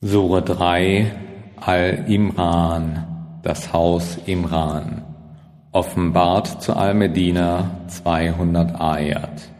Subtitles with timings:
[0.00, 1.10] Sure 3
[1.56, 5.02] Al-Imran, das Haus Imran,
[5.72, 9.50] offenbart zu Al-Medina 200 Ayat.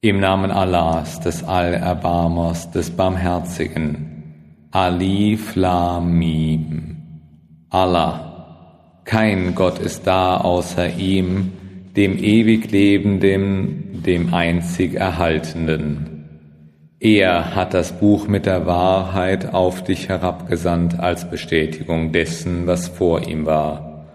[0.00, 4.34] Im Namen Allahs, des Allerbarmers, des Barmherzigen,
[4.72, 6.96] Alif Lam Mim.
[7.70, 11.52] Allah, kein Gott ist da außer ihm,
[11.94, 16.11] dem ewig Lebenden, dem einzig Erhaltenden.
[17.04, 23.26] Er hat das Buch mit der Wahrheit auf dich herabgesandt als Bestätigung dessen, was vor
[23.26, 24.06] ihm war.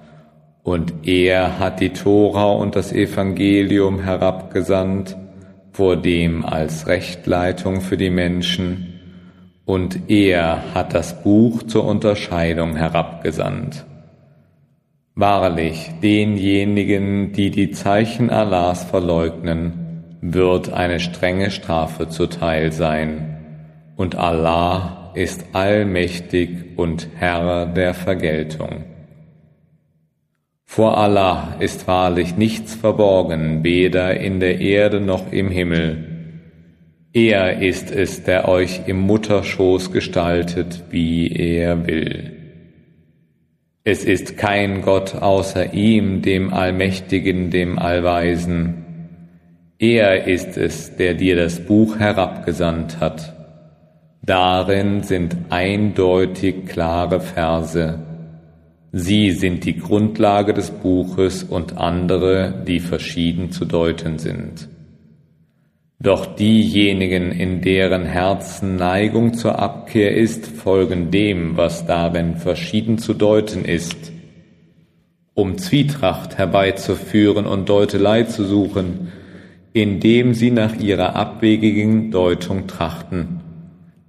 [0.64, 5.18] Und er hat die Tora und das Evangelium herabgesandt,
[5.74, 8.94] vor dem als Rechtleitung für die Menschen.
[9.66, 13.86] Und er hat das Buch zur Unterscheidung herabgesandt.
[15.14, 19.87] Wahrlich, denjenigen, die die Zeichen Allahs verleugnen,
[20.22, 23.34] wird eine strenge Strafe zuteil sein,
[23.96, 28.86] und Allah ist allmächtig und Herr der Vergeltung.
[30.64, 36.18] Vor Allah ist wahrlich nichts verborgen, weder in der Erde noch im Himmel.
[37.14, 42.34] Er ist es, der euch im Mutterschoß gestaltet, wie er will.
[43.84, 48.87] Es ist kein Gott außer ihm, dem Allmächtigen, dem Allweisen,
[49.80, 53.34] er ist es, der dir das Buch herabgesandt hat.
[54.24, 58.00] Darin sind eindeutig klare Verse.
[58.92, 64.68] Sie sind die Grundlage des Buches und andere, die verschieden zu deuten sind.
[66.00, 73.14] Doch diejenigen, in deren Herzen Neigung zur Abkehr ist, folgen dem, was darin verschieden zu
[73.14, 74.12] deuten ist.
[75.34, 79.12] Um Zwietracht herbeizuführen und Deutelei zu suchen,
[79.74, 83.42] indem sie nach ihrer abwegigen Deutung trachten.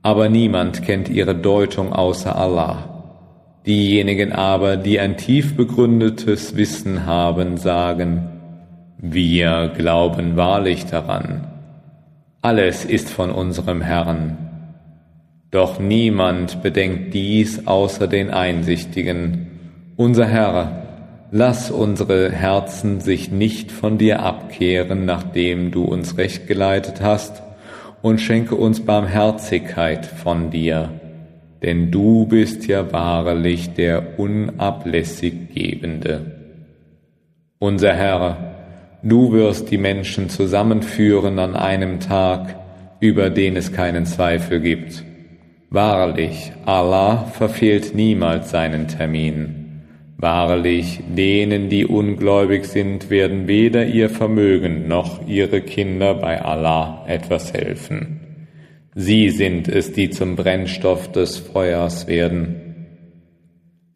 [0.03, 2.99] Aber niemand kennt ihre Deutung außer Allah.
[3.67, 8.31] Diejenigen aber, die ein tief begründetes Wissen haben, sagen,
[8.99, 11.47] wir glauben wahrlich daran.
[12.41, 14.39] Alles ist von unserem Herrn.
[15.51, 19.49] Doch niemand bedenkt dies außer den Einsichtigen.
[19.97, 20.88] Unser Herr
[21.31, 27.43] Lass unsere Herzen sich nicht von dir abkehren, nachdem du uns recht geleitet hast,
[28.01, 30.91] und schenke uns Barmherzigkeit von dir,
[31.63, 36.39] denn du bist ja wahrlich der unablässig Gebende.
[37.59, 38.55] Unser Herr,
[39.03, 42.55] du wirst die Menschen zusammenführen an einem Tag,
[43.01, 45.05] über den es keinen Zweifel gibt.
[45.71, 49.58] Wahrlich, Allah verfehlt niemals seinen Termin.
[50.21, 57.53] Wahrlich, denen, die ungläubig sind, werden weder ihr Vermögen noch ihre Kinder bei Allah etwas
[57.53, 58.19] helfen.
[58.97, 62.57] Sie sind es, die zum Brennstoff des Feuers werden.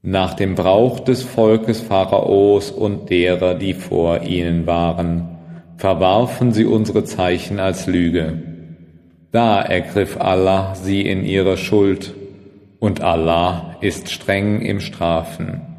[0.03, 5.39] Nach dem Brauch des Volkes Pharaos und derer, die vor ihnen waren,
[5.77, 8.41] verwarfen sie unsere Zeichen als Lüge.
[9.33, 12.15] Da ergriff Allah sie in ihrer Schuld,
[12.79, 15.72] und Allah ist streng im Strafen.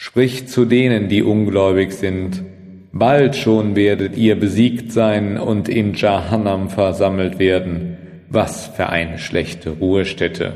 [0.00, 2.44] Sprich zu denen, die ungläubig sind,
[2.92, 7.96] bald schon werdet ihr besiegt sein und in Jahannam versammelt werden.
[8.30, 10.52] Was für eine schlechte Ruhestätte.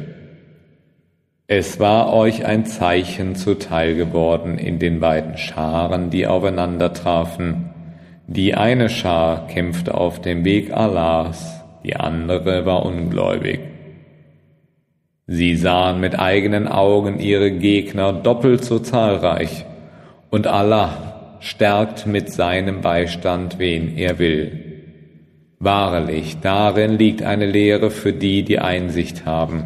[1.49, 7.71] Es war euch ein Zeichen zuteil geworden in den beiden Scharen, die aufeinander trafen.
[8.29, 13.72] Die eine Schar kämpfte auf dem Weg Allahs, die andere war ungläubig.
[15.27, 19.65] Sie sahen mit eigenen Augen ihre Gegner doppelt so zahlreich,
[20.31, 24.63] und Allah stärkt mit seinem Beistand, wen er will.
[25.59, 29.65] Wahrlich, darin liegt eine Lehre für die, die Einsicht haben.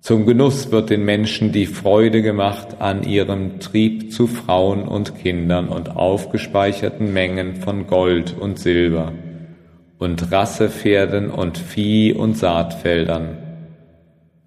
[0.00, 5.68] Zum Genuss wird den Menschen die Freude gemacht an ihrem Trieb zu Frauen und Kindern
[5.68, 9.12] und aufgespeicherten Mengen von Gold und Silber
[9.98, 13.49] und Rassepferden und Vieh und Saatfeldern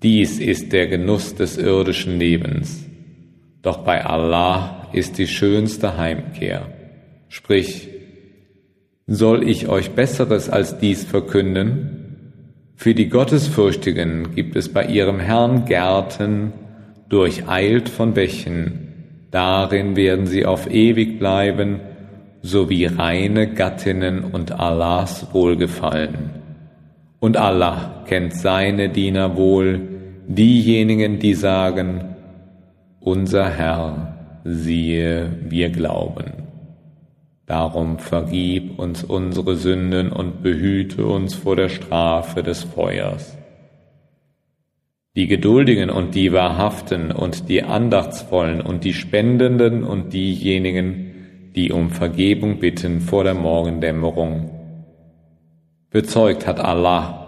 [0.04, 2.86] dies ist der Genuss des irdischen Lebens.
[3.62, 6.68] Doch bei Allah ist die schönste Heimkehr.
[7.30, 7.90] Sprich,
[9.08, 12.74] soll ich euch Besseres als dies verkünden?
[12.76, 16.52] Für die Gottesfürchtigen gibt es bei ihrem Herrn Gärten,
[17.08, 21.80] durcheilt von Bächen, darin werden sie auf ewig bleiben,
[22.42, 26.32] sowie reine Gattinnen und Allahs Wohlgefallen.
[27.20, 29.93] Und Allah kennt seine Diener wohl,
[30.28, 32.16] diejenigen, die sagen,
[33.00, 36.44] unser Herr, siehe, wir glauben.
[37.46, 43.38] Darum vergib uns unsere Sünden und behüte uns vor der Strafe des Feuers.
[45.16, 51.92] Die Geduldigen und die Wahrhaften und die Andachtsvollen und die Spendenden und diejenigen, die um
[51.92, 54.50] Vergebung bitten vor der Morgendämmerung.
[55.92, 57.23] Bezeugt hat Allah,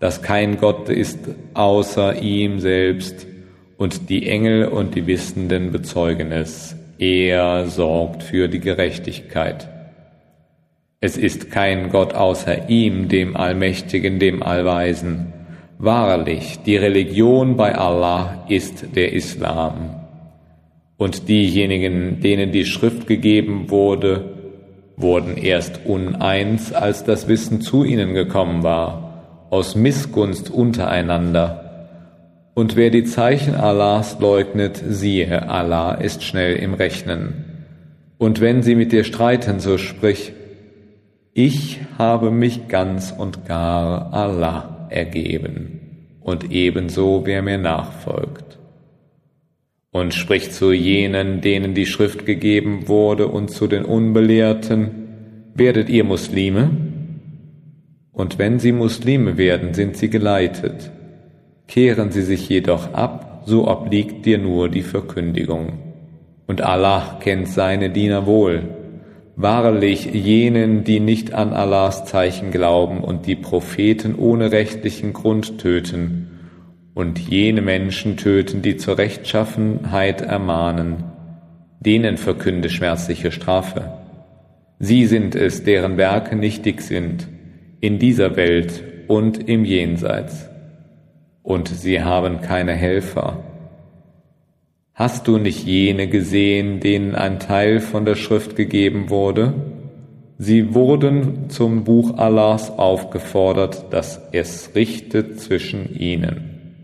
[0.00, 1.18] dass kein Gott ist
[1.54, 3.26] außer ihm selbst,
[3.76, 6.76] und die Engel und die Wissenden bezeugen es.
[6.98, 9.68] Er sorgt für die Gerechtigkeit.
[11.00, 15.32] Es ist kein Gott außer ihm, dem Allmächtigen, dem Allweisen.
[15.78, 19.96] Wahrlich, die Religion bei Allah ist der Islam.
[20.96, 24.24] Und diejenigen, denen die Schrift gegeben wurde,
[24.96, 29.03] wurden erst uneins, als das Wissen zu ihnen gekommen war,
[29.50, 31.64] aus Missgunst untereinander
[32.54, 37.44] und wer die Zeichen Allahs leugnet, siehe, Allah ist schnell im Rechnen.
[38.16, 40.32] Und wenn sie mit dir streiten, so sprich,
[41.32, 45.80] ich habe mich ganz und gar Allah ergeben,
[46.20, 48.58] und ebenso wer mir nachfolgt.
[49.90, 54.90] Und sprich zu jenen, denen die Schrift gegeben wurde, und zu den Unbelehrten,
[55.54, 56.70] werdet ihr Muslime?
[58.14, 60.90] Und wenn sie Muslime werden, sind sie geleitet
[61.66, 65.78] Kehren sie sich jedoch ab, so obliegt dir nur die Verkündigung.
[66.46, 68.68] Und Allah kennt seine Diener wohl.
[69.36, 76.30] Wahrlich jenen, die nicht an Allahs Zeichen glauben und die Propheten ohne rechtlichen Grund töten,
[76.94, 81.02] und jene Menschen töten, die zur Rechtschaffenheit ermahnen,
[81.80, 83.94] denen verkünde schmerzliche Strafe.
[84.78, 87.26] Sie sind es, deren Werke nichtig sind,
[87.84, 90.48] in dieser Welt und im Jenseits
[91.42, 93.44] und sie haben keine Helfer.
[94.94, 99.52] Hast du nicht jene gesehen, denen ein Teil von der Schrift gegeben wurde?
[100.38, 106.78] Sie wurden zum Buch Allahs aufgefordert, dass es richtet zwischen ihnen.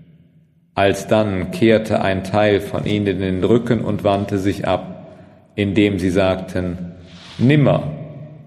[0.75, 5.08] Alsdann kehrte ein Teil von ihnen den Rücken und wandte sich ab,
[5.55, 6.93] indem sie sagten,
[7.38, 8.00] Nimmer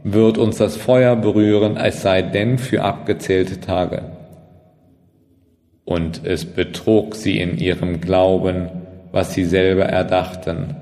[0.03, 4.03] wird uns das Feuer berühren, es sei denn für abgezählte Tage
[5.85, 8.69] und es betrog sie in ihrem Glauben,
[9.11, 10.75] was sie selber erdachten.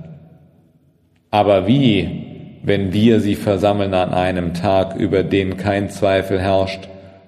[1.31, 6.87] Aber wie, wenn wir sie versammeln an einem Tag, über den kein Zweifel herrscht,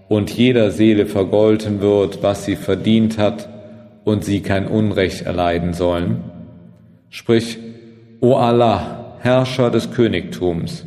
[0.09, 3.49] und jeder Seele vergolten wird, was sie verdient hat,
[4.03, 6.23] und sie kein Unrecht erleiden sollen?
[7.09, 7.57] Sprich,
[8.19, 10.85] O Allah, Herrscher des Königtums,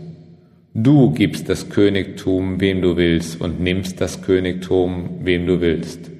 [0.84, 6.10] du gibst das Königtum, wem du willst, und nimmst das Königtum, wem du willst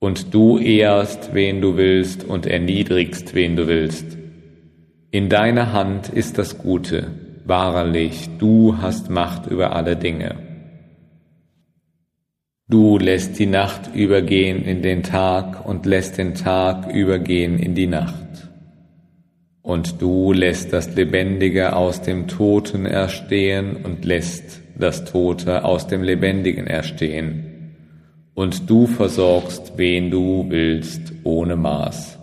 [0.00, 4.16] und du ehrst, wen du willst, und erniedrigst, wen du willst.
[5.10, 7.10] In deiner Hand ist das Gute,
[7.44, 10.36] wahrlich, du hast Macht über alle Dinge.
[12.68, 17.86] Du lässt die Nacht übergehen in den Tag und lässt den Tag übergehen in die
[17.86, 18.47] Nacht.
[19.68, 26.02] Und du lässt das Lebendige aus dem Toten erstehen und lässt das Tote aus dem
[26.02, 27.74] Lebendigen erstehen
[28.34, 32.18] und du versorgst, wen du willst, ohne Maß.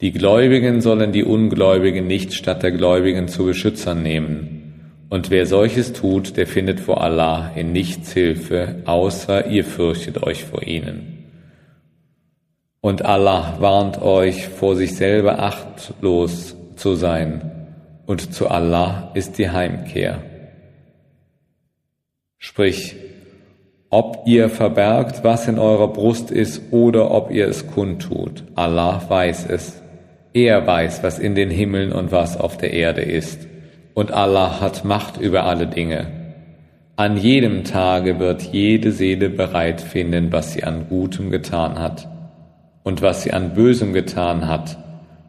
[0.00, 5.00] Die Gläubigen sollen die Ungläubigen nicht statt der Gläubigen zu Beschützern nehmen.
[5.08, 10.44] Und wer solches tut, der findet vor Allah in nichts Hilfe, außer ihr fürchtet euch
[10.44, 11.15] vor ihnen.
[12.86, 17.50] Und Allah warnt euch, vor sich selber achtlos zu sein,
[18.06, 20.22] und zu Allah ist die Heimkehr.
[22.38, 22.94] Sprich,
[23.90, 28.44] ob ihr verbergt, was in eurer Brust ist, oder ob ihr es kundtut.
[28.54, 29.82] Allah weiß es.
[30.32, 33.48] Er weiß, was in den Himmeln und was auf der Erde ist.
[33.94, 36.06] Und Allah hat Macht über alle Dinge.
[36.94, 42.15] An jedem Tage wird jede Seele bereit finden, was sie an Gutem getan hat.
[42.86, 44.78] Und was sie an Bösem getan hat,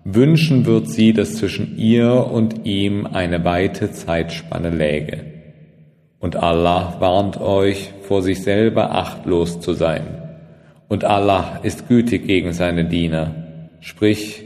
[0.04, 5.26] wünschen wird sie, dass zwischen ihr und ihm eine weite Zeitspanne läge.
[6.20, 10.04] Und Allah warnt euch, vor sich selber achtlos zu sein.
[10.88, 13.34] Und Allah ist gütig gegen seine Diener.
[13.80, 14.44] Sprich,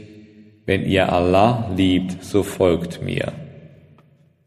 [0.64, 3.30] wenn ihr Allah liebt, so folgt mir.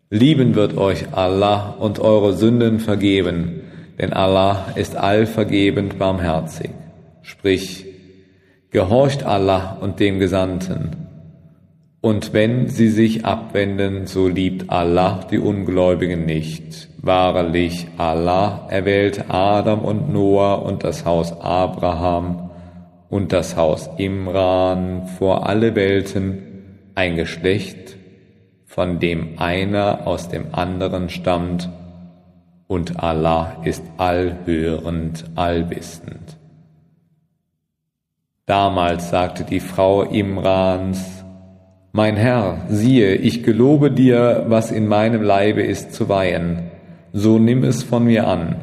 [0.10, 3.62] Lieben wird euch Allah und eure Sünden vergeben,
[4.00, 6.72] denn Allah ist allvergebend barmherzig.
[7.22, 7.86] Sprich,
[8.75, 11.05] gehorcht Allah und dem Gesandten
[12.01, 16.89] und wenn sie sich abwenden, so liebt Allah die Ungläubigen nicht.
[17.01, 22.51] Wahrlich, Allah erwählt Adam und Noah und das Haus Abraham
[23.10, 26.44] und das Haus Imran vor alle Welten,
[26.96, 27.96] ein Geschlecht
[28.65, 31.70] von dem einer aus dem anderen stammt,
[32.67, 36.38] und Allah ist allhörend, allwissend.
[38.46, 41.25] Damals sagte die Frau Imrans,
[41.92, 46.70] Mein Herr, siehe, ich gelobe dir, was in meinem Leibe ist zu weihen,
[47.12, 48.58] so nimm es von mir an,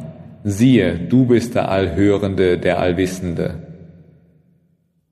[0.44, 3.54] siehe, du bist der Allhörende, der Allwissende.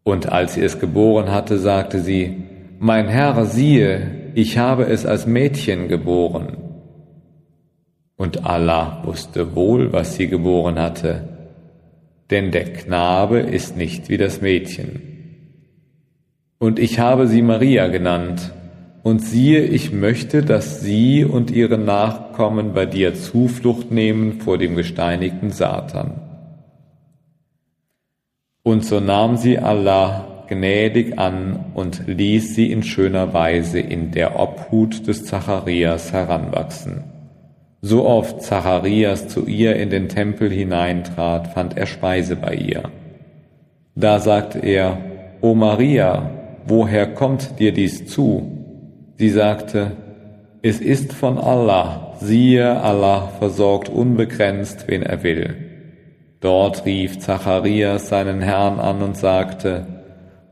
[0.05, 2.45] Und als sie es geboren hatte, sagte sie,
[2.79, 6.59] Mein Herr, siehe, ich habe es als Mädchen geboren.
[8.17, 11.40] Und Allah wusste wohl, was sie geboren hatte,
[12.31, 15.03] denn der Knabe ist nicht wie das Mädchen.
[16.59, 18.53] Und ich habe sie Maria genannt,
[19.03, 24.77] und siehe, ich möchte, dass sie und ihre Nachkommen bei dir Zuflucht nehmen vor dem
[24.77, 26.21] gesteinigten Satan.
[28.63, 34.39] Und so nahm sie Allah gnädig an und ließ sie in schöner Weise in der
[34.39, 37.05] Obhut des Zacharias heranwachsen.
[37.83, 42.83] So oft Zacharias zu ihr in den Tempel hineintrat, fand er Speise bei ihr.
[43.95, 44.99] Da sagte er,
[45.41, 46.31] O Maria,
[46.67, 48.51] woher kommt dir dies zu?
[49.17, 49.93] Sie sagte,
[50.63, 55.57] es ist von Allah, siehe, Allah versorgt unbegrenzt, wen er will.
[56.41, 59.87] Dort rief Zacharias seinen Herrn an und sagte,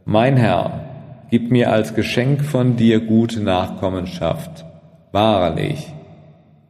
[0.06, 0.84] Mein Herr,
[1.30, 4.64] gib mir als Geschenk von dir gute Nachkommenschaft.
[5.12, 5.92] Wahrlich,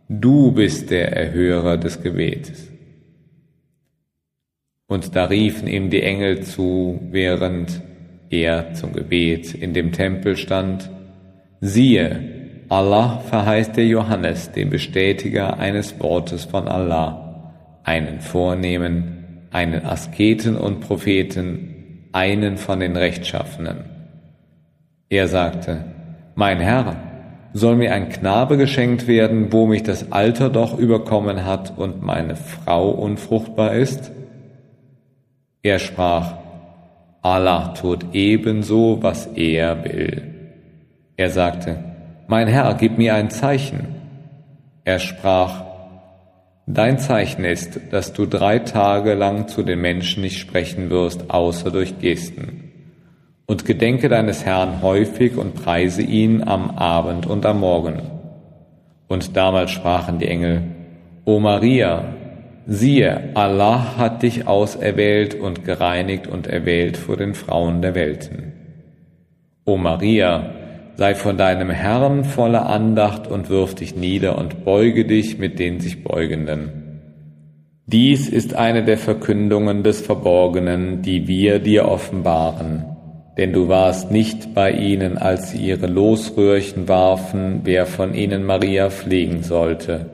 [0.08, 2.72] Du bist der Erhörer des Gebetes.
[4.86, 7.82] Und da riefen ihm die Engel zu, während
[8.30, 10.90] er zum Gebet in dem Tempel stand,
[11.60, 17.52] siehe, Allah verheißt der Johannes, den Bestätiger eines Wortes von Allah,
[17.84, 23.84] einen Vornehmen, einen Asketen und Propheten, einen von den Rechtschaffenen.
[25.10, 25.84] Er sagte,
[26.34, 27.07] Mein Herr,
[27.52, 32.36] soll mir ein Knabe geschenkt werden, wo mich das Alter doch überkommen hat und meine
[32.36, 34.10] Frau unfruchtbar ist?
[35.62, 36.34] Er sprach,
[37.22, 40.22] Allah tut ebenso, was er will.
[41.16, 41.82] Er sagte,
[42.26, 43.96] Mein Herr, gib mir ein Zeichen.
[44.84, 45.64] Er sprach,
[46.66, 51.70] Dein Zeichen ist, dass du drei Tage lang zu den Menschen nicht sprechen wirst, außer
[51.70, 52.67] durch Gesten
[53.48, 58.02] und gedenke deines Herrn häufig und preise ihn am Abend und am Morgen.
[59.08, 60.62] Und damals sprachen die Engel,
[61.24, 62.14] O Maria,
[62.66, 68.52] siehe, Allah hat dich auserwählt und gereinigt und erwählt vor den Frauen der Welten.
[69.64, 70.50] O Maria,
[70.96, 75.80] sei von deinem Herrn voller Andacht und wirf dich nieder und beuge dich mit den
[75.80, 77.00] sich Beugenden.
[77.86, 82.87] Dies ist eine der Verkündungen des Verborgenen, die wir dir offenbaren
[83.38, 88.90] denn du warst nicht bei ihnen, als sie ihre Losröhrchen warfen, wer von ihnen Maria
[88.90, 90.06] pflegen sollte.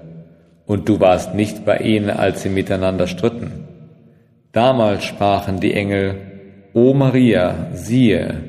[0.67, 3.65] Und du warst nicht bei ihnen, als sie miteinander stritten.
[4.53, 6.17] Damals sprachen die Engel,
[6.75, 8.43] O Maria, siehe,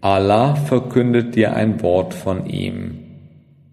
[0.00, 2.98] Allah verkündet dir ein Wort von ihm.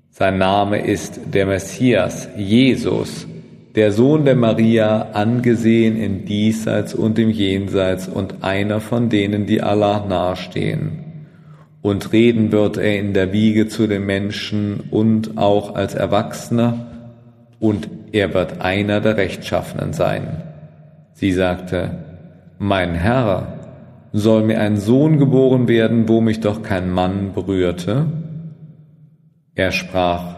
[0.10, 3.28] Sein Name ist der Messias, Jesus,
[3.76, 9.62] der Sohn der Maria, angesehen im Diesseits und im Jenseits und einer von denen, die
[9.62, 11.00] Allah nahestehen.
[11.82, 16.88] Und reden wird er in der Wiege zu den Menschen und auch als Erwachsener,
[17.60, 20.44] und er wird einer der Rechtschaffenen sein.
[21.14, 21.92] Sie sagte,
[22.60, 23.60] Mein Herr,
[24.12, 28.06] soll mir ein Sohn geboren werden, wo mich doch kein Mann berührte?
[29.56, 30.36] Er sprach,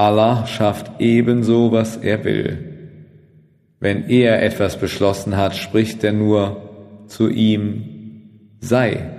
[0.00, 2.56] Allah schafft ebenso, was er will.
[3.80, 7.84] Wenn er etwas beschlossen hat, spricht er nur zu ihm,
[8.60, 9.10] sei,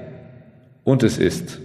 [0.83, 1.59] und es ist.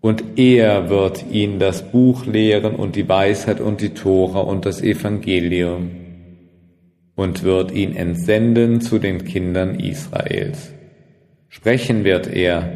[0.00, 4.82] Und er wird ihn das Buch lehren und die Weisheit und die Tora und das
[4.82, 5.92] Evangelium
[7.14, 10.72] und wird ihn entsenden zu den Kindern Israels.
[11.48, 12.72] Sprechen wird er,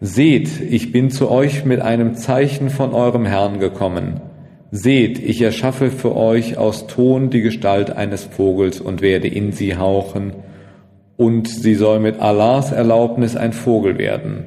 [0.00, 4.20] Seht, ich bin zu euch mit einem Zeichen von eurem Herrn gekommen,
[4.74, 9.76] Seht, ich erschaffe für euch aus Ton die Gestalt eines Vogels und werde in sie
[9.76, 10.32] hauchen,
[11.18, 14.46] und sie soll mit Allahs Erlaubnis ein Vogel werden.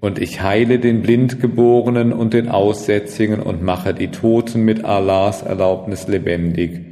[0.00, 6.08] Und ich heile den Blindgeborenen und den Aussätzigen und mache die Toten mit Allahs Erlaubnis
[6.08, 6.82] lebendig.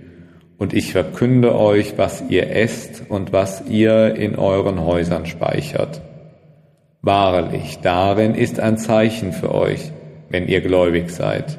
[0.56, 6.00] Und ich verkünde euch, was ihr esst und was ihr in euren Häusern speichert.
[7.02, 9.92] Wahrlich, darin ist ein Zeichen für euch,
[10.30, 11.58] wenn ihr gläubig seid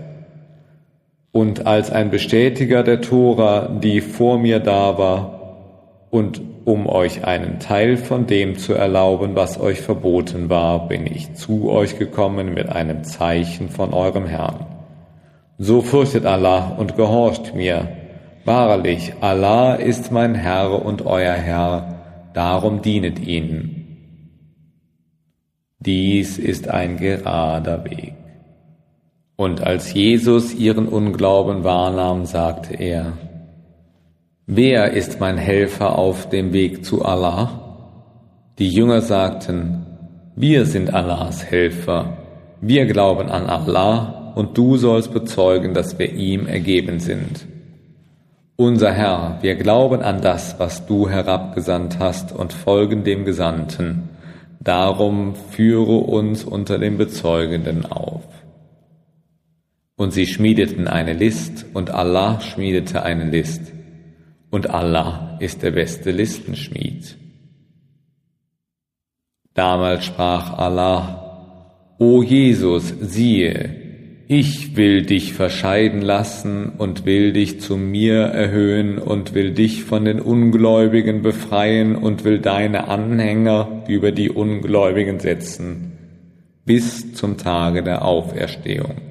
[1.38, 7.60] und als ein Bestätiger der Tora, die vor mir da war, und um euch einen
[7.60, 12.70] Teil von dem zu erlauben, was euch verboten war, bin ich zu euch gekommen mit
[12.70, 14.65] einem Zeichen von eurem Herrn.
[15.60, 17.88] So fürchtet Allah und gehorcht mir.
[18.44, 24.08] Wahrlich, Allah ist mein Herr und euer Herr, darum dienet ihn.
[25.77, 28.15] Dies ist ein gerader Weg.
[29.38, 33.13] Und als Jesus ihren Unglauben wahrnahm, sagte er,
[34.48, 37.67] Wer ist mein Helfer auf dem Weg zu Allah?
[38.58, 39.86] Die Jünger sagten,
[40.36, 42.17] wir sind Allahs Helfer,
[42.62, 47.46] wir glauben an Allah und du sollst bezeugen, dass wir ihm ergeben sind.
[48.56, 54.10] Unser Herr, wir glauben an das, was du herabgesandt hast und folgen dem Gesandten.
[54.60, 58.24] Darum führe uns unter den Bezeugenden auf.
[59.98, 63.74] Und sie schmiedeten eine List und Allah schmiedete eine List
[64.51, 67.18] und Allah ist der beste Listenschmied.
[69.56, 73.88] Damals sprach Allah, O Jesus, siehe,
[74.27, 80.06] ich will dich verscheiden lassen und will dich zu mir erhöhen und will dich von
[80.06, 85.94] den Ungläubigen befreien und will deine Anhänger über die Ungläubigen setzen,
[86.66, 89.07] bis zum Tage der Auferstehung.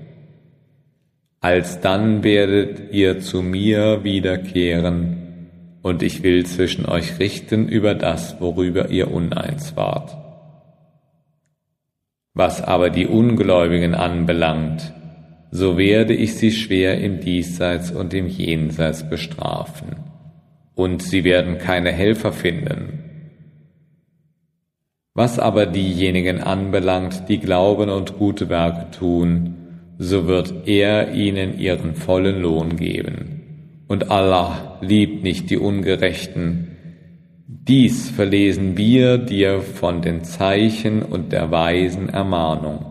[1.46, 5.46] Alsdann werdet ihr zu mir wiederkehren,
[5.80, 10.16] und ich will zwischen euch richten über das, worüber ihr uneins wart.
[12.34, 14.92] Was aber die Ungläubigen anbelangt,
[15.52, 19.94] so werde ich sie schwer im Diesseits und im Jenseits bestrafen,
[20.74, 23.04] und sie werden keine Helfer finden.
[25.14, 29.65] Was aber diejenigen anbelangt, die glauben und gute Werke tun,
[29.98, 33.36] so wird er ihnen ihren vollen Lohn geben
[33.88, 36.76] und Allah liebt nicht die Ungerechten.
[37.46, 42.86] Dies verlesen wir dir von den Zeichen und der weisen Ermahnung.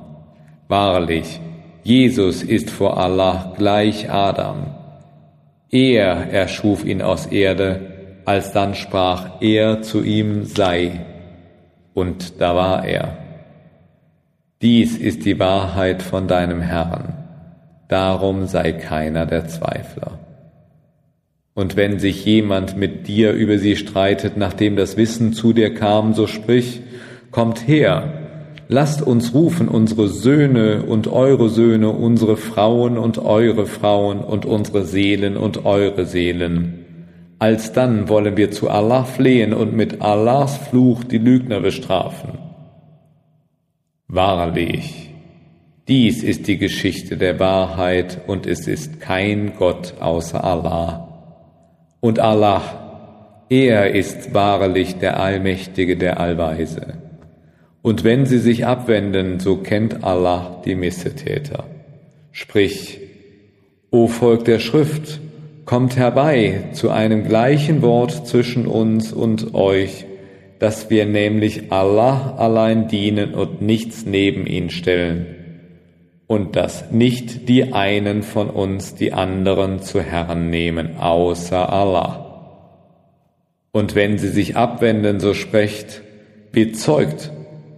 [0.67, 1.39] Wahrlich,
[1.83, 4.67] Jesus ist vor Allah gleich Adam.
[5.69, 11.05] Er erschuf ihn aus Erde, als dann sprach er zu ihm sei.
[11.93, 13.24] Und da war er.
[14.61, 17.13] Dies ist die Wahrheit von deinem Herrn.
[17.89, 20.19] Darum sei keiner der Zweifler.
[21.53, 26.13] Und wenn sich jemand mit dir über sie streitet, nachdem das Wissen zu dir kam,
[26.13, 26.81] so sprich,
[27.31, 28.13] kommt her,
[28.69, 34.85] lasst uns rufen unsere Söhne und eure Söhne, unsere Frauen und eure Frauen und unsere
[34.85, 36.85] Seelen und eure Seelen.
[37.39, 42.44] Alsdann wollen wir zu Allah flehen und mit Allahs Fluch die Lügner bestrafen.
[44.07, 45.09] Wahrlich,
[45.87, 51.05] dies ist die Geschichte der Wahrheit und es ist kein Gott außer Allah.
[51.99, 56.95] Und Allah, er ist wahrlich der Allmächtige, der Allweise.
[57.81, 61.65] Und wenn sie sich abwenden, so kennt Allah die Missetäter.
[62.31, 62.99] Sprich,
[63.91, 65.19] O Volk der Schrift,
[65.65, 70.05] kommt herbei zu einem gleichen Wort zwischen uns und euch,
[70.59, 75.27] dass wir nämlich Allah allein dienen und nichts neben ihn stellen,
[76.27, 82.25] und dass nicht die einen von uns die anderen zu Herren nehmen, außer Allah.
[83.71, 86.01] Und wenn sie sich abwenden, so sprecht,
[86.51, 87.31] bezeugt,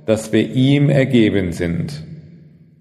[0.06, 2.04] dass wir ihm ergeben sind.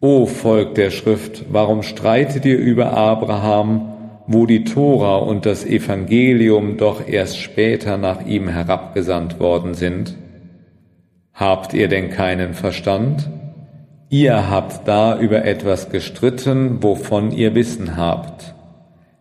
[0.00, 3.95] O Volk der Schrift, warum streitet ihr über Abraham,
[4.26, 10.16] wo die Tora und das Evangelium doch erst später nach ihm herabgesandt worden sind?
[11.32, 13.28] Habt ihr denn keinen Verstand?
[14.08, 18.54] Ihr habt da über etwas gestritten, wovon ihr Wissen habt.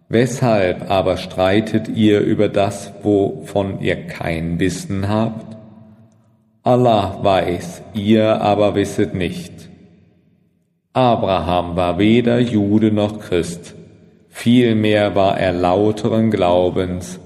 [0.09, 5.57] Weshalb aber streitet ihr über das, wovon ihr kein Wissen habt?
[6.61, 9.69] Allah weiß, ihr aber wisset nicht.
[10.93, 13.75] Abraham war weder Jude noch Christ,
[14.35, 17.19] vielmehr war er lauteren Glaubens,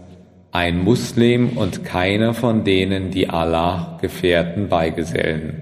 [0.52, 5.62] ein Muslim und keiner von denen, die Allah Gefährten beigesellen.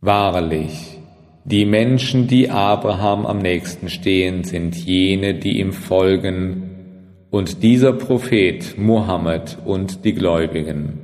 [0.00, 0.98] Wahrlich,
[1.44, 6.68] die Menschen, die Abraham am nächsten stehen, sind jene, die ihm folgen,
[7.30, 10.98] und dieser Prophet Muhammad und die Gläubigen.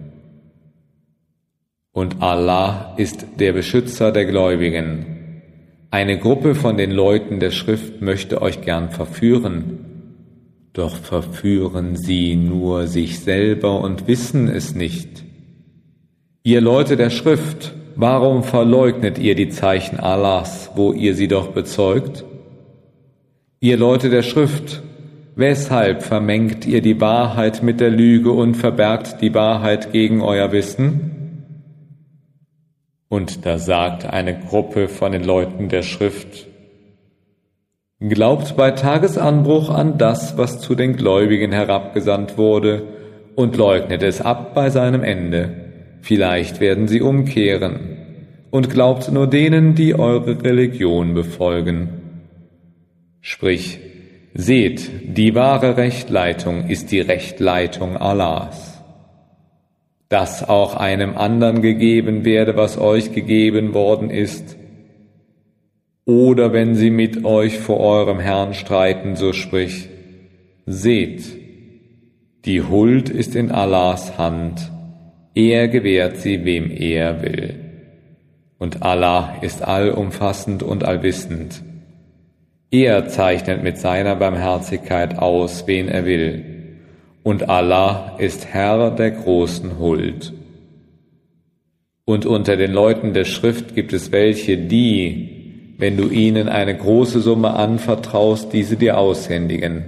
[1.93, 5.18] Und Allah ist der Beschützer der Gläubigen.
[5.91, 9.79] Eine Gruppe von den Leuten der Schrift möchte euch gern verführen,
[10.75, 15.25] doch verführen sie nur sich selber und wissen es nicht.
[16.43, 22.25] Ihr Leute der Schrift, Warum verleugnet ihr die Zeichen Allahs, wo ihr sie doch bezeugt?
[23.59, 24.83] Ihr Leute der Schrift,
[25.35, 31.18] Weshalb vermengt ihr die Wahrheit mit der Lüge und verbergt die Wahrheit gegen euer Wissen?
[33.09, 36.49] Und da sagt eine Gruppe von den Leuten der Schrift,
[38.01, 42.85] Glaubt bei Tagesanbruch an das, was zu den Gläubigen herabgesandt wurde,
[43.35, 45.51] und leugnet es ab bei seinem Ende.
[46.01, 47.97] Vielleicht werden sie umkehren.
[48.51, 51.89] Und glaubt nur denen, die eure Religion befolgen.
[53.21, 53.81] Sprich,
[54.33, 58.78] seht, die wahre Rechtleitung ist die Rechtleitung Allahs.
[60.09, 64.57] Dass auch einem anderen gegeben werde, was euch gegeben worden ist,
[66.09, 69.91] oder wenn sie mit euch vor eurem Herrn streiten, so sprich,
[70.65, 71.23] seht,
[72.47, 74.73] die Huld ist in Allahs Hand,
[75.35, 77.55] er gewährt sie, wem er will.
[78.59, 81.63] Und Allah ist allumfassend und allwissend.
[82.71, 86.58] Er zeichnet mit seiner Barmherzigkeit aus, wen er will.
[87.23, 90.33] Und Allah ist Herr der großen Huld.
[92.05, 97.21] Und unter den Leuten der Schrift gibt es welche, die, wenn du ihnen eine große
[97.21, 99.85] Summe anvertraust, diese dir aushändigen.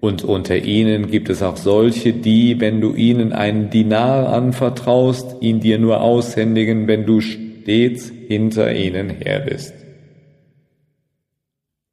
[0.00, 5.60] Und unter ihnen gibt es auch solche, die, wenn du ihnen einen Dinar anvertraust, ihn
[5.60, 9.74] dir nur aushändigen, wenn du stets hinter ihnen her bist.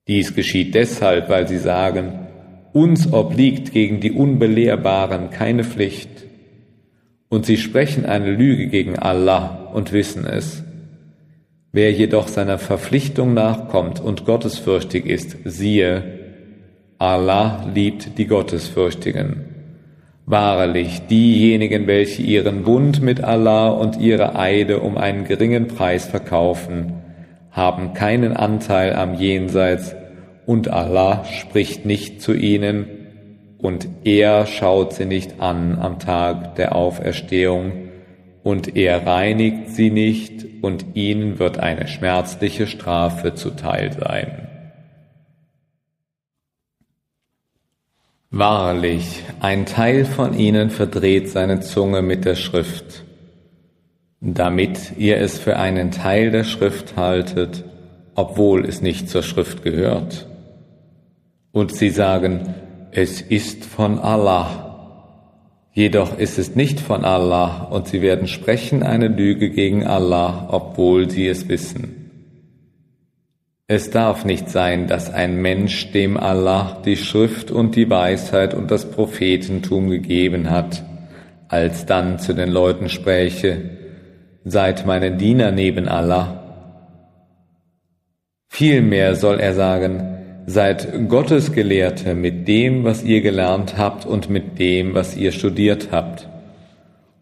[0.07, 2.22] Dies geschieht deshalb, weil sie sagen,
[2.73, 6.09] uns obliegt gegen die Unbelehrbaren keine Pflicht.
[7.29, 10.63] Und sie sprechen eine Lüge gegen Allah und wissen es.
[11.71, 16.03] Wer jedoch seiner Verpflichtung nachkommt und gottesfürchtig ist, siehe,
[16.99, 19.45] Allah liebt die Gottesfürchtigen.
[20.25, 26.93] Wahrlich, diejenigen, welche ihren Bund mit Allah und ihre Eide um einen geringen Preis verkaufen,
[27.51, 29.95] haben keinen Anteil am Jenseits,
[30.45, 32.85] und Allah spricht nicht zu ihnen,
[33.57, 37.89] und er schaut sie nicht an am Tag der Auferstehung,
[38.43, 44.49] und er reinigt sie nicht, und ihnen wird eine schmerzliche Strafe zuteil sein.
[48.35, 53.03] Wahrlich, ein Teil von ihnen verdreht seine Zunge mit der Schrift,
[54.19, 57.63] damit ihr es für einen Teil der Schrift haltet,
[58.15, 60.27] obwohl es nicht zur Schrift gehört.
[61.53, 62.53] Und sie sagen,
[62.91, 64.63] es ist von Allah
[65.75, 71.09] Jedoch ist es nicht von Allah und sie werden sprechen eine Lüge gegen Allah, obwohl
[71.09, 72.11] sie es wissen.
[73.65, 78.69] Es darf nicht sein, dass ein Mensch, dem Allah die Schrift und die Weisheit und
[78.69, 80.83] das Prophetentum gegeben hat,
[81.47, 83.71] alsdann zu den Leuten spräche,
[84.43, 86.39] seid meine Diener neben Allah.
[88.47, 90.12] Vielmehr soll er sagen,
[90.45, 96.27] Seid Gottesgelehrte mit dem, was ihr gelernt habt und mit dem, was ihr studiert habt.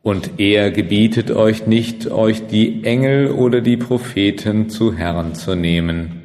[0.01, 6.21] Und er gebietet euch nicht, euch die Engel oder die Propheten zu Herren zu nehmen.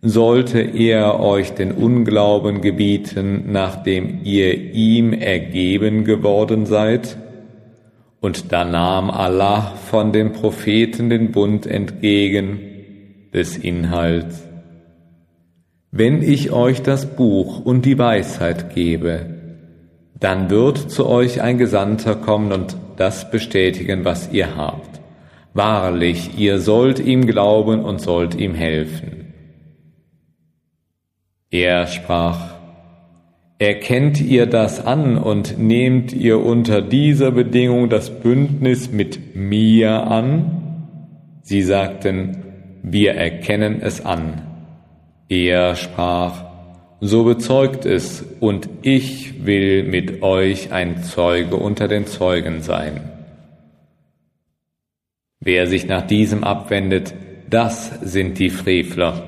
[0.00, 7.16] Sollte er euch den Unglauben gebieten, nachdem ihr ihm ergeben geworden seid?
[8.20, 12.58] Und da nahm Allah von den Propheten den Bund entgegen
[13.32, 14.51] des Inhalts
[15.92, 19.26] wenn ich euch das Buch und die Weisheit gebe,
[20.18, 25.00] dann wird zu euch ein Gesandter kommen und das bestätigen, was ihr habt.
[25.52, 29.34] Wahrlich, ihr sollt ihm glauben und sollt ihm helfen.
[31.50, 32.54] Er sprach,
[33.58, 40.88] Erkennt ihr das an und nehmt ihr unter dieser Bedingung das Bündnis mit mir an?
[41.42, 42.38] Sie sagten,
[42.82, 44.51] wir erkennen es an.
[45.32, 46.44] Er sprach,
[47.00, 53.00] so bezeugt es, und ich will mit euch ein Zeuge unter den Zeugen sein.
[55.40, 57.14] Wer sich nach diesem abwendet,
[57.48, 59.26] das sind die Frevler.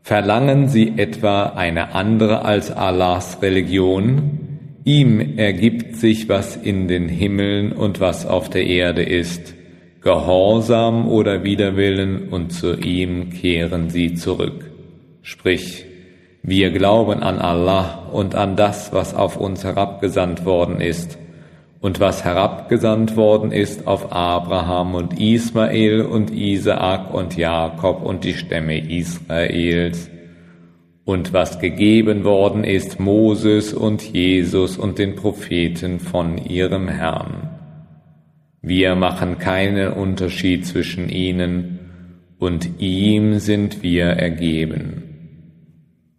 [0.00, 4.78] Verlangen sie etwa eine andere als Allahs Religion?
[4.84, 9.54] Ihm ergibt sich, was in den Himmeln und was auf der Erde ist.
[10.00, 14.63] Gehorsam oder Widerwillen, und zu ihm kehren sie zurück.
[15.26, 15.86] Sprich,
[16.42, 21.16] wir glauben an Allah und an das, was auf uns herabgesandt worden ist
[21.80, 28.34] und was herabgesandt worden ist auf Abraham und Ismael und Isaak und Jakob und die
[28.34, 30.10] Stämme Israels
[31.06, 37.48] und was gegeben worden ist Moses und Jesus und den Propheten von ihrem Herrn.
[38.60, 41.78] Wir machen keinen Unterschied zwischen ihnen
[42.38, 45.03] und ihm sind wir ergeben.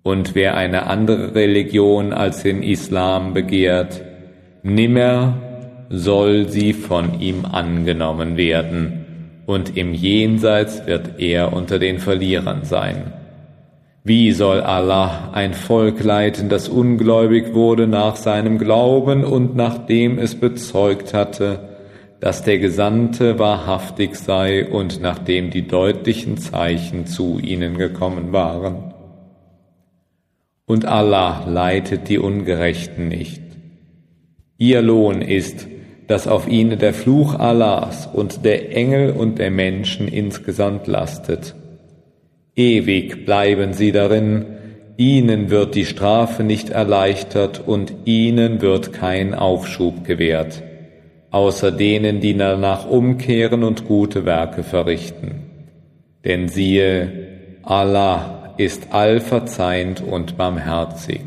[0.05, 4.03] Und wer eine andere Religion als den Islam begehrt,
[4.61, 5.33] nimmer
[5.89, 13.13] soll sie von ihm angenommen werden, und im Jenseits wird er unter den Verlierern sein.
[14.03, 20.35] Wie soll Allah ein Volk leiten, das ungläubig wurde nach seinem Glauben und nachdem es
[20.35, 21.61] bezeugt hatte,
[22.19, 28.94] dass der Gesandte wahrhaftig sei und nachdem die deutlichen Zeichen zu ihnen gekommen waren?
[30.65, 33.41] Und Allah leitet die Ungerechten nicht.
[34.57, 35.67] Ihr Lohn ist,
[36.07, 41.55] dass auf ihnen der Fluch Allahs und der Engel und der Menschen insgesamt lastet.
[42.55, 44.45] Ewig bleiben sie darin,
[44.97, 50.63] ihnen wird die Strafe nicht erleichtert und ihnen wird kein Aufschub gewährt,
[51.31, 55.41] außer denen, die danach umkehren und gute Werke verrichten.
[56.23, 61.21] Denn siehe, Allah ist allverzeihend und barmherzig.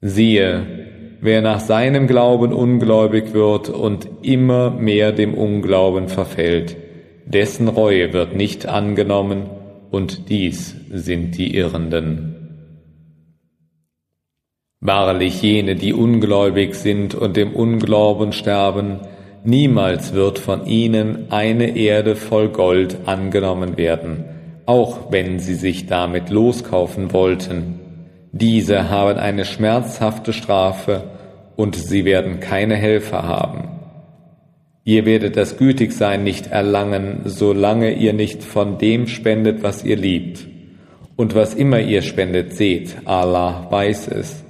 [0.00, 0.82] Siehe,
[1.24, 6.76] Wer nach seinem Glauben ungläubig wird und immer mehr dem Unglauben verfällt,
[7.26, 9.48] dessen Reue wird nicht angenommen,
[9.92, 12.32] und dies sind die Irrenden.
[14.80, 18.98] Wahrlich jene, die ungläubig sind und im Unglauben sterben,
[19.44, 24.24] niemals wird von ihnen eine Erde voll Gold angenommen werden,
[24.66, 27.80] auch wenn sie sich damit loskaufen wollten.
[28.32, 31.04] Diese haben eine schmerzhafte Strafe
[31.56, 33.68] und sie werden keine Helfer haben.
[34.84, 40.48] Ihr werdet das Gütigsein nicht erlangen, solange ihr nicht von dem spendet, was ihr liebt.
[41.14, 44.42] Und was immer ihr spendet, seht, Allah weiß es.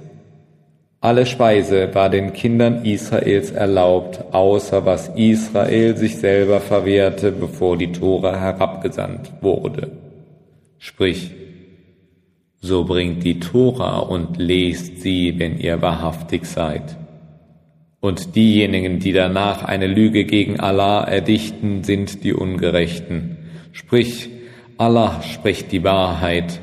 [1.01, 7.91] Alle Speise war den Kindern Israels erlaubt, außer was Israel sich selber verwehrte, bevor die
[7.91, 9.91] Tora herabgesandt wurde.
[10.83, 11.31] Sprich,
[12.59, 16.97] so bringt die Tora und lest sie, wenn ihr wahrhaftig seid.
[18.01, 23.37] Und diejenigen, die danach eine Lüge gegen Allah erdichten, sind die Ungerechten.
[23.71, 24.27] Sprich,
[24.77, 26.59] Allah spricht die Wahrheit.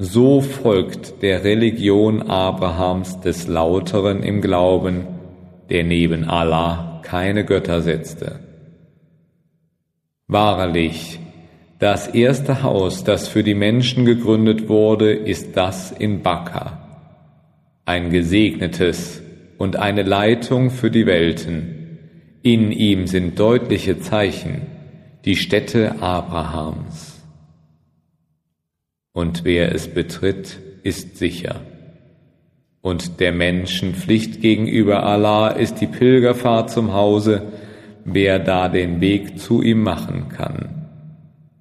[0.00, 5.06] So folgt der Religion Abrahams des Lauteren im Glauben,
[5.68, 8.40] der neben Allah keine Götter setzte.
[10.26, 11.20] Wahrlich,
[11.80, 16.78] das erste Haus, das für die Menschen gegründet wurde, ist das in Bakka,
[17.86, 19.22] ein gesegnetes
[19.56, 21.98] und eine Leitung für die Welten.
[22.42, 24.66] In ihm sind deutliche Zeichen,
[25.24, 27.22] die Stätte Abrahams.
[29.12, 31.62] Und wer es betritt, ist sicher.
[32.82, 37.52] Und der Menschen Pflicht gegenüber Allah ist die Pilgerfahrt zum Hause,
[38.04, 40.79] wer da den Weg zu ihm machen kann.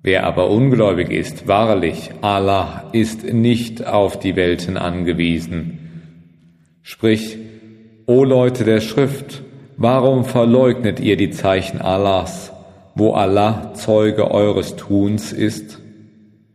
[0.01, 5.79] Wer aber ungläubig ist, wahrlich, Allah ist nicht auf die Welten angewiesen.
[6.81, 7.37] Sprich,
[8.05, 9.43] O Leute der Schrift,
[9.75, 12.53] warum verleugnet ihr die Zeichen Allahs,
[12.95, 15.79] wo Allah Zeuge eures Tuns ist?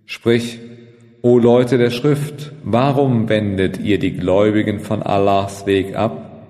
[0.06, 0.58] Sprich,
[1.20, 6.46] O Leute der Schrift, warum wendet ihr die Gläubigen von Allahs Weg ab?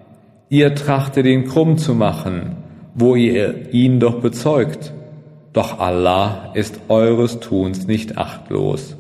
[0.49, 2.57] Ihr trachtet ihn krumm zu machen,
[2.95, 4.93] wo ihr ihn doch bezeugt
[5.55, 8.99] doch Allah ist eures Tuns nicht achtlos.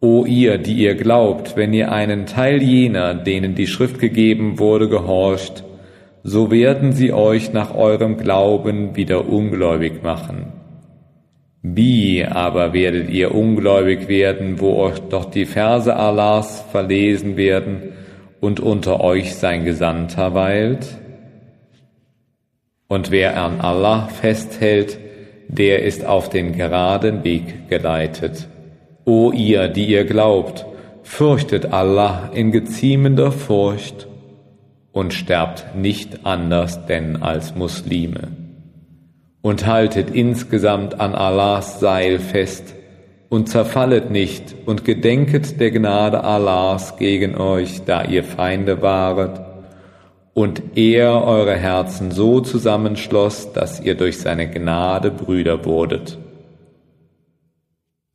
[0.00, 4.88] O ihr, die ihr glaubt, wenn ihr einen Teil jener, denen die Schrift gegeben wurde,
[4.88, 5.64] gehorcht,
[6.22, 10.52] so werden sie euch nach eurem Glauben wieder ungläubig machen.
[11.62, 17.92] Wie aber werdet ihr ungläubig werden, wo euch doch die Verse Allahs verlesen werden
[18.40, 20.86] und unter euch sein Gesandter weilt?
[22.88, 24.98] Und wer an Allah festhält,
[25.52, 28.46] der ist auf den geraden Weg geleitet.
[29.04, 30.64] O ihr, die ihr glaubt,
[31.02, 34.06] fürchtet Allah in geziemender Furcht
[34.92, 38.28] und sterbt nicht anders denn als Muslime.
[39.42, 42.74] Und haltet insgesamt an Allahs Seil fest
[43.28, 49.49] und zerfallet nicht und gedenket der Gnade Allahs gegen euch, da ihr Feinde waret
[50.40, 56.16] und er eure Herzen so zusammenschloss, dass ihr durch seine Gnade Brüder wurdet.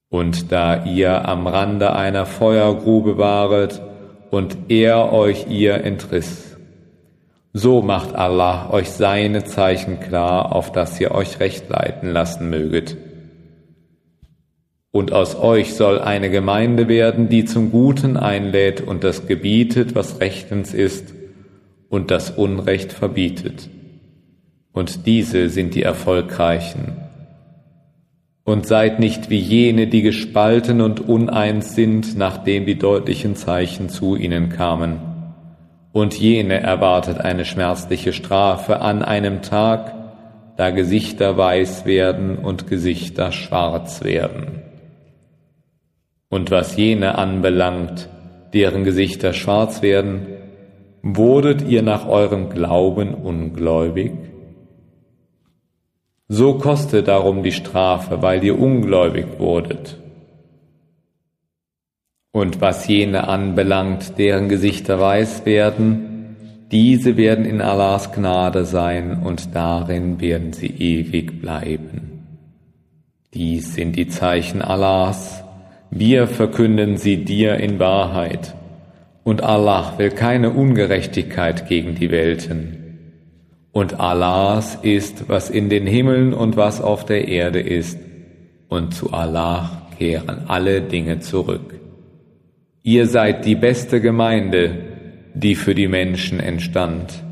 [0.10, 3.80] Und da ihr am Rande einer Feuergrube waret
[4.32, 6.58] und er euch ihr entriss,
[7.54, 12.98] so macht Allah euch seine Zeichen klar, auf dass ihr euch recht leiten lassen möget.
[14.90, 20.22] Und aus euch soll eine Gemeinde werden, die zum Guten einlädt und das gebietet, was
[20.22, 21.15] rechtens ist,
[21.96, 23.70] und das Unrecht verbietet.
[24.74, 26.98] Und diese sind die Erfolgreichen.
[28.44, 34.18] Und seid nicht wie jene, die gespalten und uneins sind, nachdem die deutlichen Zeichen zu
[34.18, 35.00] ihnen kamen.
[35.94, 39.96] Und jene erwartet eine schmerzliche Strafe an einem Tag,
[40.58, 44.64] da Gesichter weiß werden und Gesichter schwarz werden.
[46.28, 48.10] Und was jene anbelangt,
[48.54, 50.35] deren Gesichter schwarz werden,
[51.06, 54.12] wurdet ihr nach eurem Glauben ungläubig?
[56.28, 60.00] So kostet darum die Strafe, weil ihr ungläubig wurdet.
[62.32, 66.36] Und was jene anbelangt, deren Gesichter weiß werden,
[66.72, 72.24] diese werden in Allahs Gnade sein und darin werden sie ewig bleiben.
[73.36, 75.44] Dies sind die Zeichen Allahs,
[75.92, 78.56] wir verkünden sie dir in Wahrheit,
[79.26, 82.78] und Allah will keine Ungerechtigkeit gegen die Welten.
[83.72, 88.00] Und Allahs ist, was in den Himmeln und was auf der Erde ist,
[88.70, 91.74] und zu Allah kehren alle Dinge zurück.
[92.84, 94.78] Ihr seid die beste Gemeinde,
[95.34, 97.24] die für die Menschen entstand.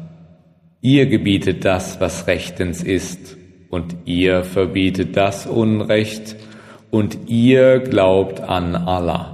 [0.82, 3.38] Ihr gebietet das, was rechtens ist,
[3.70, 6.36] und ihr verbietet das Unrecht,
[6.90, 9.33] und ihr glaubt an Allah.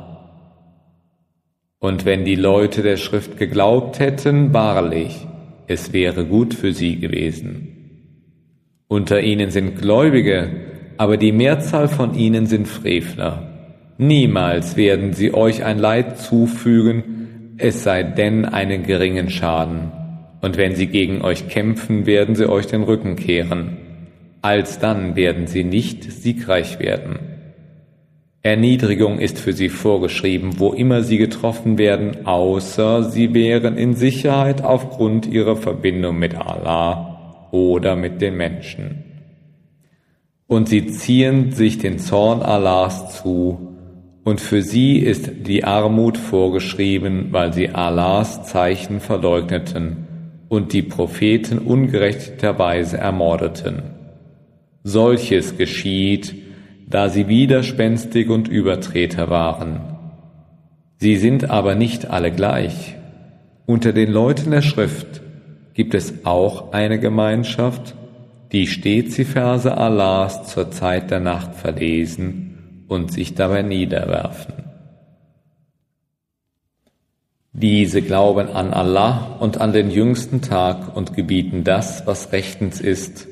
[1.79, 5.25] Und wenn die Leute der Schrift geglaubt hätten, wahrlich,
[5.67, 7.69] es wäre gut für sie gewesen.
[8.89, 10.49] Unter ihnen sind Gläubige,
[10.97, 13.49] aber die Mehrzahl von ihnen sind Frevler.
[13.97, 19.91] Niemals werden sie euch ein Leid zufügen, es sei denn einen geringen Schaden.
[20.41, 23.77] Und wenn sie gegen euch kämpfen, werden sie euch den Rücken kehren.
[24.41, 27.19] Alsdann werden sie nicht siegreich werden.
[28.41, 34.63] Erniedrigung ist für sie vorgeschrieben, wo immer sie getroffen werden, außer sie wären in Sicherheit
[34.63, 39.03] aufgrund ihrer Verbindung mit Allah oder mit den Menschen.
[40.47, 43.69] Und sie ziehen sich den Zorn Allahs zu,
[44.23, 50.07] und für sie ist die Armut vorgeschrieben, weil sie Allahs Zeichen verleugneten
[50.49, 53.81] und die Propheten ungerechterweise ermordeten.
[54.83, 56.35] Solches geschieht,
[56.89, 59.79] da sie widerspenstig und Übertreter waren.
[60.97, 62.95] Sie sind aber nicht alle gleich.
[63.65, 65.21] Unter den Leuten der Schrift
[65.73, 67.95] gibt es auch eine Gemeinschaft,
[68.51, 74.55] die stets die Verse Allahs zur Zeit der Nacht verlesen und sich dabei niederwerfen.
[77.53, 83.28] Diese glauben an Allah und an den jüngsten Tag und gebieten das, was rechtens ist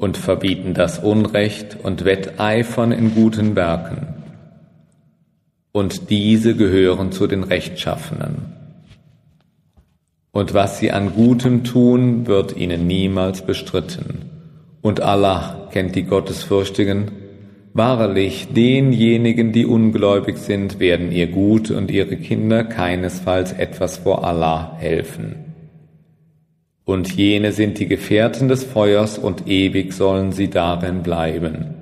[0.00, 4.14] und verbieten das Unrecht und wetteifern in guten Werken.
[5.72, 8.54] Und diese gehören zu den Rechtschaffenen.
[10.32, 14.30] Und was sie an Gutem tun, wird ihnen niemals bestritten.
[14.80, 17.10] Und Allah kennt die Gottesfürchtigen.
[17.74, 24.76] Wahrlich, denjenigen, die ungläubig sind, werden ihr Gut und ihre Kinder keinesfalls etwas vor Allah
[24.78, 25.49] helfen
[26.90, 31.74] und jene sind die Gefährten des Feuers und ewig sollen sie darin bleiben.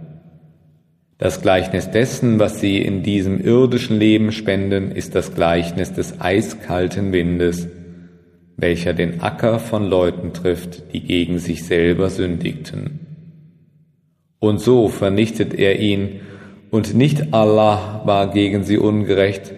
[1.17, 7.13] Das Gleichnis dessen, was sie in diesem irdischen Leben spenden, ist das Gleichnis des eiskalten
[7.13, 7.69] Windes,
[8.59, 13.01] welcher den Acker von Leuten trifft, die gegen sich selber sündigten.
[14.41, 16.21] Und so vernichtet er ihn,
[16.71, 19.55] und nicht Allah war gegen sie ungerecht,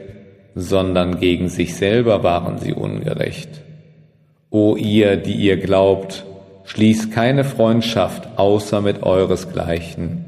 [0.54, 3.64] sondern gegen sich selber waren sie ungerecht.
[4.50, 6.24] O ihr, die ihr glaubt,
[6.64, 10.24] schließt keine Freundschaft außer mit euresgleichen.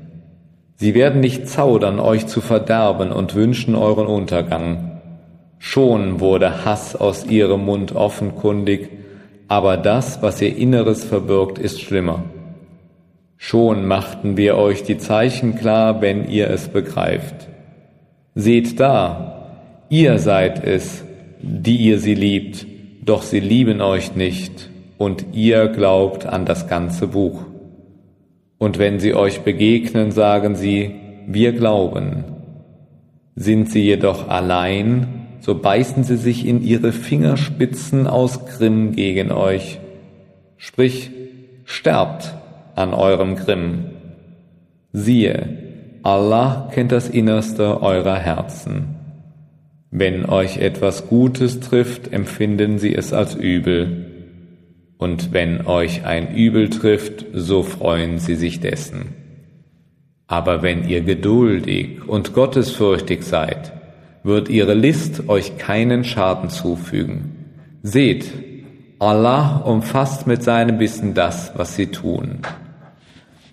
[0.77, 5.01] Sie werden nicht zaudern, euch zu verderben und wünschen euren Untergang.
[5.59, 8.91] Schon wurde Hass aus ihrem Mund offenkundig,
[9.49, 12.25] aber das, was ihr Inneres verbirgt, ist schlimmer.
[13.37, 17.49] Schon machten wir euch die Zeichen klar, wenn ihr es begreift.
[18.37, 19.51] Seht da,
[19.89, 21.05] ihr seid es,
[21.41, 22.67] die ihr sie liebt,
[23.03, 27.43] doch sie lieben euch nicht und ihr glaubt an das ganze Buch.
[28.59, 30.95] Und wenn sie euch begegnen, sagen sie,
[31.27, 32.25] wir glauben.
[33.35, 39.81] Sind sie jedoch allein, so beißen sie sich in ihre Fingerspitzen aus Grimm gegen euch.
[40.57, 41.11] Sprich,
[41.65, 42.35] sterbt
[42.77, 43.87] an eurem Grimm.
[44.93, 45.59] Siehe,
[46.05, 49.02] Allah kennt das Innerste eurer Herzen.
[49.95, 54.07] Wenn euch etwas Gutes trifft, empfinden sie es als übel.
[54.97, 59.15] Und wenn euch ein Übel trifft, so freuen sie sich dessen.
[60.27, 63.75] Aber wenn ihr geduldig und gottesfürchtig seid,
[64.23, 67.77] wird ihre List euch keinen Schaden zufügen.
[67.83, 68.31] Seht,
[68.99, 72.39] Allah umfasst mit seinem Wissen das, was sie tun.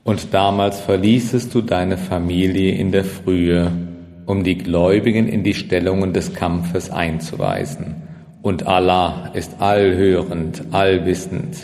[0.05, 3.88] Und damals verließest du deine Familie in der Frühe,
[4.29, 7.95] um die Gläubigen in die Stellungen des Kampfes einzuweisen.
[8.43, 11.57] Und Allah ist allhörend, allwissend.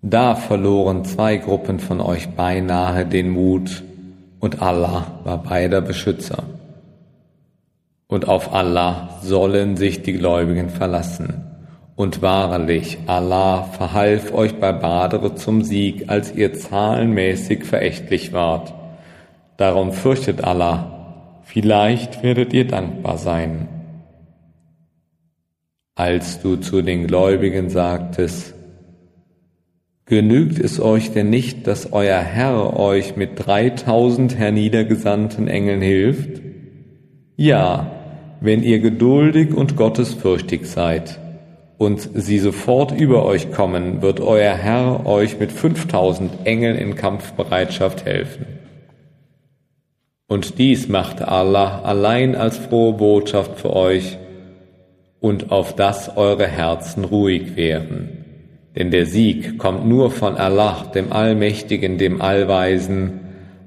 [0.00, 3.82] Da verloren zwei Gruppen von euch beinahe den Mut,
[4.40, 6.44] und Allah war beider Beschützer.
[8.08, 11.44] Und auf Allah sollen sich die Gläubigen verlassen.
[11.94, 18.72] Und wahrlich, Allah verhalf euch bei Badere zum Sieg, als ihr zahlenmäßig verächtlich wart.
[19.58, 20.99] Darum fürchtet Allah,
[21.52, 23.68] vielleicht werdet ihr dankbar sein.
[25.94, 28.54] Als du zu den Gläubigen sagtest,
[30.10, 36.42] Genügt es euch denn nicht, dass euer Herr euch mit dreitausend herniedergesandten Engeln hilft?
[37.36, 37.92] Ja,
[38.40, 41.20] wenn ihr geduldig und gottesfürchtig seid
[41.78, 48.04] und sie sofort über euch kommen, wird euer Herr euch mit fünftausend Engeln in Kampfbereitschaft
[48.04, 48.46] helfen.
[50.30, 54.16] Und dies macht Allah allein als frohe Botschaft für euch
[55.18, 58.10] und auf das eure Herzen ruhig wären.
[58.76, 63.18] Denn der Sieg kommt nur von Allah, dem Allmächtigen, dem Allweisen,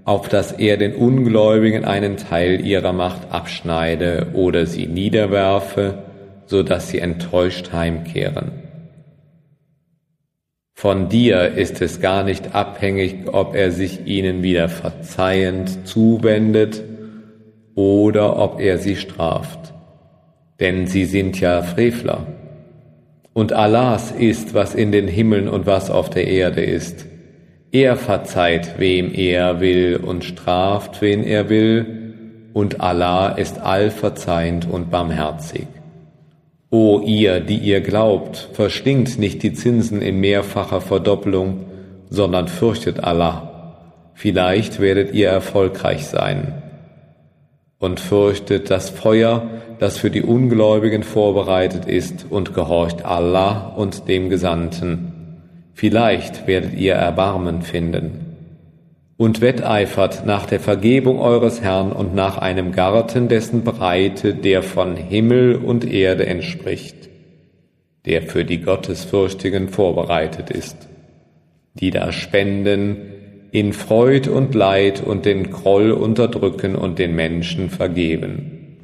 [0.05, 6.05] auf dass er den Ungläubigen einen Teil ihrer Macht abschneide oder sie niederwerfe,
[6.45, 8.62] so dass sie enttäuscht heimkehren.
[10.83, 16.83] Von dir ist es gar nicht abhängig, ob er sich ihnen wieder verzeihend zuwendet
[17.73, 19.73] oder ob er sie straft,
[20.59, 22.27] denn sie sind ja Frevler.
[23.31, 27.05] Und Allahs ist, was in den Himmeln und was auf der Erde ist.
[27.71, 34.91] Er verzeiht, wem er will und straft, wen er will, und Allah ist allverzeihend und
[34.91, 35.67] barmherzig.
[36.73, 41.67] O ihr, die ihr glaubt, verschlingt nicht die Zinsen in mehrfacher Verdoppelung,
[42.09, 43.75] sondern fürchtet Allah.
[44.15, 46.63] Vielleicht werdet ihr erfolgreich sein.
[47.77, 49.43] Und fürchtet das Feuer,
[49.77, 55.13] das für die Ungläubigen vorbereitet ist, und gehorcht Allah und dem Gesandten.
[55.75, 58.22] Vielleicht werdet ihr Erbarmen finden.
[59.15, 64.95] Und wetteifert nach der Vergebung eures Herrn und nach einem Garten, dessen Breite der von
[64.95, 67.09] Himmel und Erde entspricht,
[68.05, 70.89] der für die Gottesfürchtigen vorbereitet ist,
[71.75, 72.97] die da spenden,
[73.51, 78.77] in Freud und Leid und den Groll unterdrücken und den Menschen vergeben.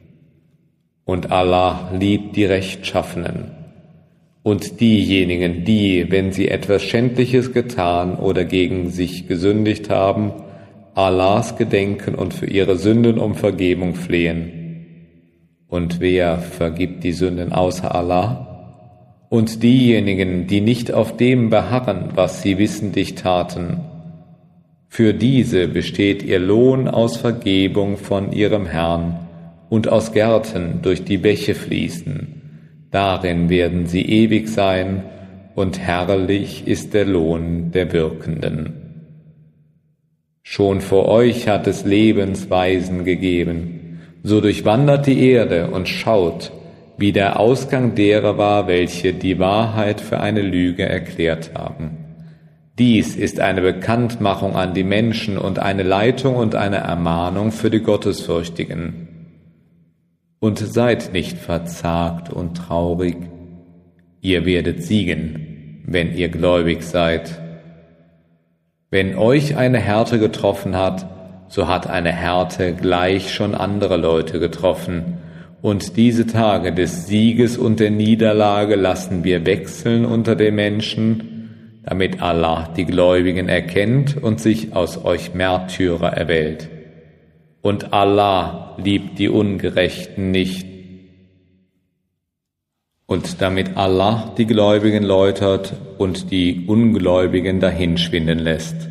[1.06, 3.59] Und Allah liebt die Rechtschaffenen
[4.44, 10.32] und diejenigen, die, wenn sie etwas Schändliches getan oder gegen sich gesündigt haben,
[10.96, 14.52] Allahs gedenken und für ihre Sünden um Vergebung flehen.
[15.68, 18.46] Und wer vergibt die Sünden außer Allah?
[19.30, 23.82] Und diejenigen, die nicht auf dem beharren, was sie wissentlich taten,
[24.92, 29.20] für diese besteht ihr Lohn aus Vergebung von ihrem Herrn
[29.70, 32.39] und aus Gärten durch die Bäche fließen.
[32.92, 35.04] Darin werden sie ewig sein,
[35.56, 38.74] und herrlich ist der Lohn der Wirkenden.
[40.42, 46.52] Schon vor euch hat es Lebensweisen gegeben, so durchwandert die Erde und schaut,
[46.98, 51.98] wie der Ausgang derer war, welche die Wahrheit für eine Lüge erklärt haben.
[52.78, 57.82] Dies ist eine Bekanntmachung an die Menschen und eine Leitung und eine Ermahnung für die
[57.82, 59.09] Gottesfürchtigen
[60.40, 63.18] und seid nicht verzagt und traurig,
[64.22, 67.42] ihr werdet siegen, wenn ihr gläubig seid.
[68.90, 71.08] Wenn euch eine Härte getroffen hat,
[71.50, 75.18] so hat eine Härte gleich schon andere Leute getroffen,
[75.62, 82.22] und diese Tage des Sieges und der Niederlage lassen wir wechseln unter den Menschen, damit
[82.22, 86.70] Allah die Gläubigen erkennt und sich aus euch Märtyrer erwählt
[87.62, 90.66] und Allah liebt die Ungerechten nicht.
[93.06, 98.88] Und damit Allah die Gläubigen läutert und die Ungläubigen dahinschwinden lässt.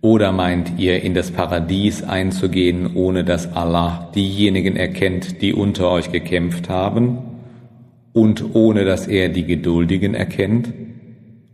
[0.00, 6.10] Oder meint ihr, in das Paradies einzugehen, ohne dass Allah diejenigen erkennt, die unter euch
[6.12, 7.18] gekämpft haben,
[8.12, 10.72] und ohne dass er die Geduldigen erkennt?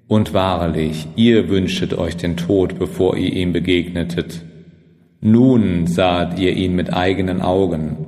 [0.08, 4.42] Und wahrlich, ihr wünschtet euch den Tod, bevor ihr ihm begegnetet.
[5.22, 8.06] Nun saht ihr ihn mit eigenen Augen,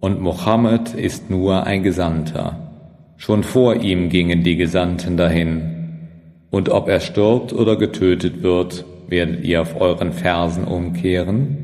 [0.00, 2.72] und Mohammed ist nur ein Gesandter.
[3.16, 6.08] Schon vor ihm gingen die Gesandten dahin.
[6.50, 11.58] Und ob er stirbt oder getötet wird, werdet ihr auf euren Fersen umkehren?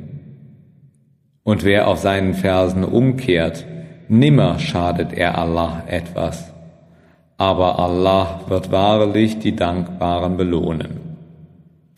[1.43, 3.67] Und wer auf seinen Fersen umkehrt,
[4.09, 6.55] nimmer schadet er Allah etwas.
[7.37, 11.08] Aber Allah wird wahrlich die Dankbaren belohnen.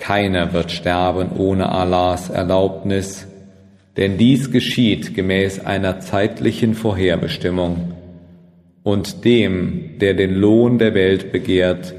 [0.01, 3.29] Keiner wird sterben ohne Allahs Erlaubnis,
[3.99, 7.93] denn dies geschieht gemäß einer zeitlichen Vorherbestimmung.
[8.83, 11.95] Und dem, der den Lohn der Welt begehrt,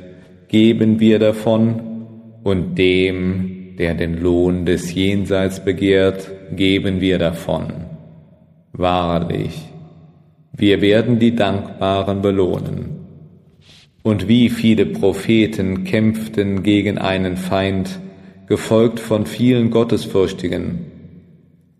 [0.47, 2.07] geben wir davon,
[2.43, 7.67] und dem, der den Lohn des Jenseits begehrt, geben wir davon.
[8.73, 9.69] Wahrlich,
[10.53, 13.00] wir werden die Dankbaren belohnen.
[14.03, 17.99] Und wie viele Propheten kämpften gegen einen Feind,
[18.47, 20.79] gefolgt von vielen Gottesfürchtigen,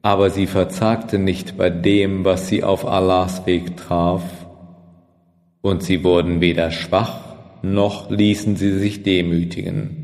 [0.02, 4.24] aber sie verzagten nicht bei dem, was sie auf Allahs Weg traf,
[5.62, 7.20] und sie wurden weder schwach,
[7.62, 9.98] noch ließen sie sich demütigen.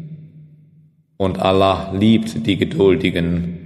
[1.18, 3.57] Und Allah liebt die Geduldigen,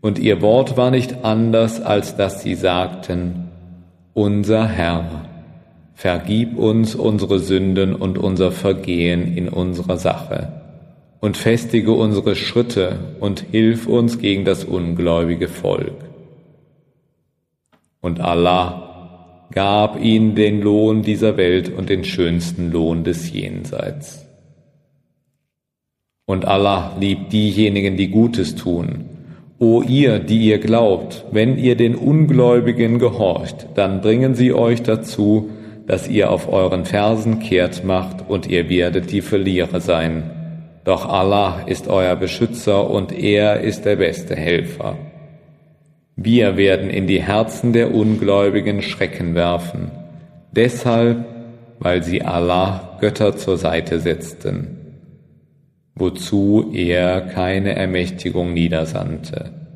[0.00, 3.48] und ihr Wort war nicht anders, als dass sie sagten,
[4.14, 5.27] unser Herr,
[5.98, 10.52] vergib uns unsere Sünden und unser Vergehen in unserer Sache
[11.18, 15.96] und festige unsere Schritte und hilf uns gegen das ungläubige Volk.
[18.00, 24.24] Und Allah gab ihnen den Lohn dieser Welt und den schönsten Lohn des Jenseits.
[26.26, 29.06] Und Allah liebt diejenigen, die Gutes tun.
[29.58, 35.50] O ihr, die ihr glaubt, wenn ihr den Ungläubigen gehorcht, dann bringen sie euch dazu,
[35.88, 40.30] dass ihr auf euren Fersen kehrt macht und ihr werdet die Verlierer sein.
[40.84, 44.96] Doch Allah ist euer Beschützer und er ist der beste Helfer.
[46.14, 49.90] Wir werden in die Herzen der Ungläubigen Schrecken werfen,
[50.52, 51.24] deshalb,
[51.78, 54.76] weil sie Allah Götter zur Seite setzten,
[55.94, 59.67] wozu er keine Ermächtigung niedersandte.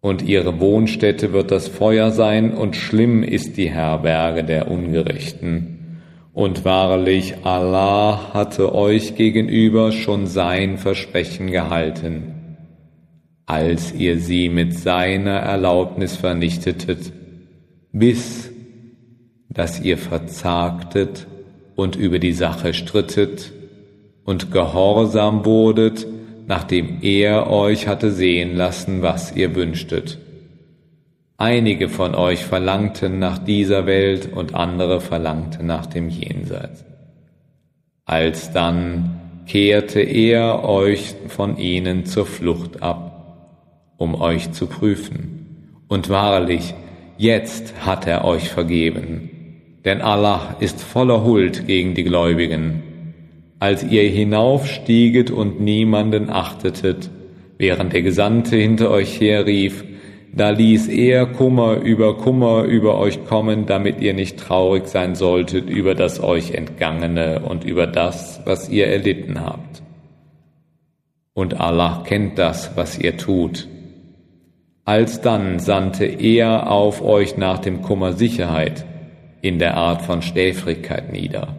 [0.00, 6.00] Und ihre Wohnstätte wird das Feuer sein, und schlimm ist die Herberge der Ungerechten.
[6.32, 12.56] Und wahrlich, Allah hatte euch gegenüber schon sein Versprechen gehalten,
[13.44, 17.12] als ihr sie mit seiner Erlaubnis vernichtetet,
[17.90, 18.50] bis
[19.48, 21.26] dass ihr verzagtet
[21.74, 23.52] und über die Sache strittet
[24.24, 26.06] und gehorsam wurdet,
[26.48, 30.18] nachdem er euch hatte sehen lassen, was ihr wünschtet.
[31.36, 36.84] Einige von euch verlangten nach dieser Welt und andere verlangten nach dem Jenseits.
[38.06, 45.84] Alsdann kehrte er euch von ihnen zur Flucht ab, um euch zu prüfen.
[45.86, 46.74] Und wahrlich,
[47.18, 49.30] jetzt hat er euch vergeben,
[49.84, 52.82] denn Allah ist voller Huld gegen die Gläubigen.
[53.60, 57.10] Als ihr hinaufstieget und niemanden achtetet,
[57.58, 59.84] während der Gesandte hinter euch herrief,
[60.32, 65.68] da ließ er Kummer über Kummer über euch kommen, damit ihr nicht traurig sein solltet
[65.68, 69.82] über das euch entgangene und über das, was ihr erlitten habt.
[71.34, 73.66] Und Allah kennt das, was ihr tut.
[74.84, 78.84] Alsdann sandte er auf euch nach dem Kummer Sicherheit
[79.40, 81.56] in der Art von Schläfrigkeit nieder.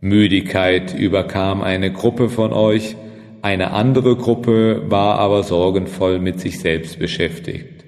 [0.00, 2.96] Müdigkeit überkam eine Gruppe von euch,
[3.42, 7.84] eine andere Gruppe war aber sorgenvoll mit sich selbst beschäftigt.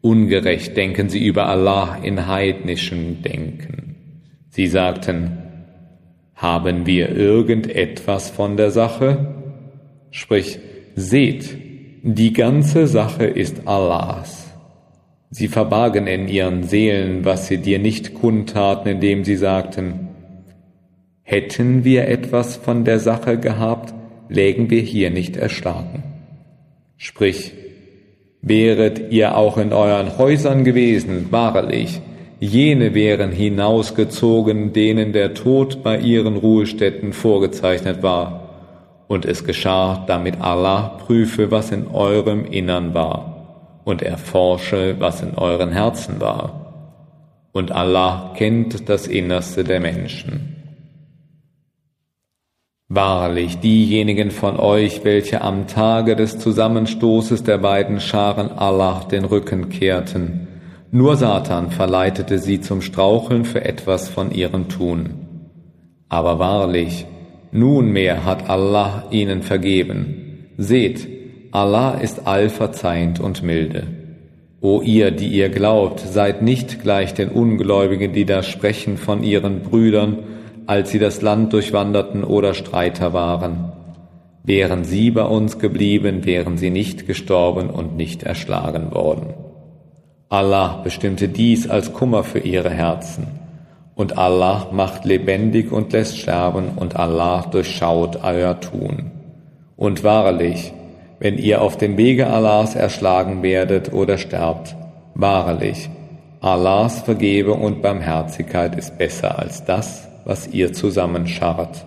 [0.00, 3.96] Ungerecht denken sie über Allah in heidnischem Denken.
[4.50, 5.38] Sie sagten,
[6.34, 9.34] haben wir irgendetwas von der Sache?
[10.10, 10.58] Sprich,
[10.94, 11.56] seht,
[12.02, 14.52] die ganze Sache ist Allahs.
[15.30, 20.05] Sie verbargen in ihren Seelen, was sie dir nicht kundtaten, indem sie sagten,
[21.26, 23.92] hätten wir etwas von der Sache gehabt,
[24.30, 26.02] lägen wir hier nicht erschlagen.
[26.96, 27.52] Sprich,
[28.48, 32.00] Wäret ihr auch in euren Häusern gewesen, wahrlich,
[32.38, 38.50] jene wären hinausgezogen, denen der Tod bei ihren Ruhestätten vorgezeichnet war.
[39.08, 45.34] Und es geschah, damit Allah prüfe, was in eurem Innern war, und erforsche, was in
[45.34, 47.48] euren Herzen war.
[47.50, 50.55] Und Allah kennt das Innerste der Menschen.
[52.88, 59.70] Wahrlich, diejenigen von euch, welche am Tage des Zusammenstoßes der beiden Scharen Allah den Rücken
[59.70, 60.46] kehrten,
[60.92, 65.14] nur Satan verleitete sie zum Straucheln für etwas von ihrem Tun.
[66.08, 67.06] Aber wahrlich,
[67.50, 70.46] nunmehr hat Allah ihnen vergeben.
[70.56, 71.08] Seht,
[71.50, 73.88] Allah ist allverzeihend und milde.
[74.60, 79.62] O ihr, die ihr glaubt, seid nicht gleich den Ungläubigen, die da sprechen von ihren
[79.62, 80.18] Brüdern,
[80.66, 83.72] als sie das Land durchwanderten oder Streiter waren.
[84.42, 89.34] Wären sie bei uns geblieben, wären sie nicht gestorben und nicht erschlagen worden.
[90.28, 93.26] Allah bestimmte dies als Kummer für ihre Herzen.
[93.94, 99.12] Und Allah macht lebendig und lässt sterben und Allah durchschaut euer Tun.
[99.76, 100.72] Und wahrlich,
[101.18, 104.76] wenn ihr auf dem Wege Allahs erschlagen werdet oder sterbt,
[105.14, 105.88] wahrlich,
[106.40, 111.86] Allahs Vergebung und Barmherzigkeit ist besser als das, was ihr zusammenscharrt.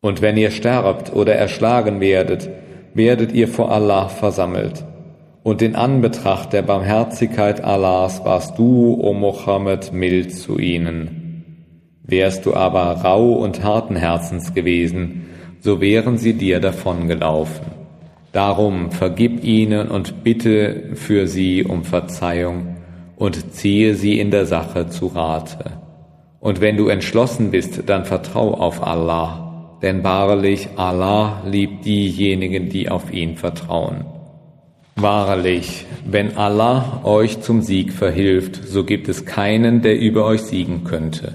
[0.00, 2.48] Und wenn ihr sterbt oder erschlagen werdet,
[2.94, 4.84] werdet ihr vor Allah versammelt.
[5.42, 11.66] Und in Anbetracht der Barmherzigkeit Allahs warst du, o Mohammed, mild zu ihnen.
[12.02, 15.26] Wärst du aber rau und harten Herzens gewesen,
[15.60, 17.66] so wären sie dir davongelaufen.
[18.32, 22.76] Darum vergib ihnen und bitte für sie um Verzeihung
[23.16, 25.79] und ziehe sie in der Sache zu Rate.
[26.40, 29.50] Und wenn du entschlossen bist, dann vertrau auf Allah
[29.82, 34.04] denn wahrlich Allah liebt diejenigen, die auf ihn vertrauen.
[34.96, 40.84] Wahrlich, wenn Allah euch zum Sieg verhilft, so gibt es keinen, der über euch siegen
[40.84, 41.34] könnte.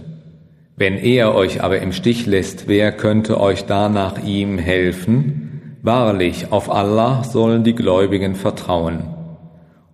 [0.77, 5.79] Wenn er euch aber im Stich lässt, wer könnte euch da nach ihm helfen?
[5.81, 9.05] Wahrlich, auf Allah sollen die Gläubigen vertrauen.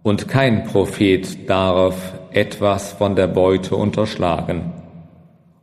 [0.04, 4.71] Und kein Prophet darf etwas von der Beute unterschlagen.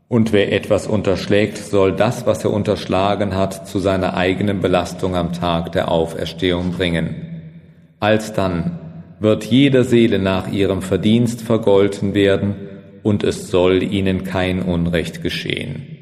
[0.09, 5.35] Und wer etwas unterschlägt, soll das, was er unterschlagen hat, zu seiner eigenen Belastung am
[5.35, 7.27] Tag der Auferstehung bringen.
[8.01, 8.79] Alsdann
[9.21, 12.57] wird jeder Seele nach ihrem Verdienst vergolten werden,
[13.03, 15.99] und es soll ihnen kein Unrecht geschehen.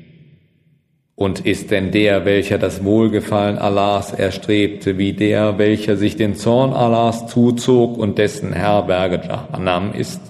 [1.15, 6.73] Und ist denn der, welcher das Wohlgefallen Allahs erstrebte, wie der, welcher sich den Zorn
[6.73, 10.21] Allahs zuzog und dessen Herberge Jahannam ist?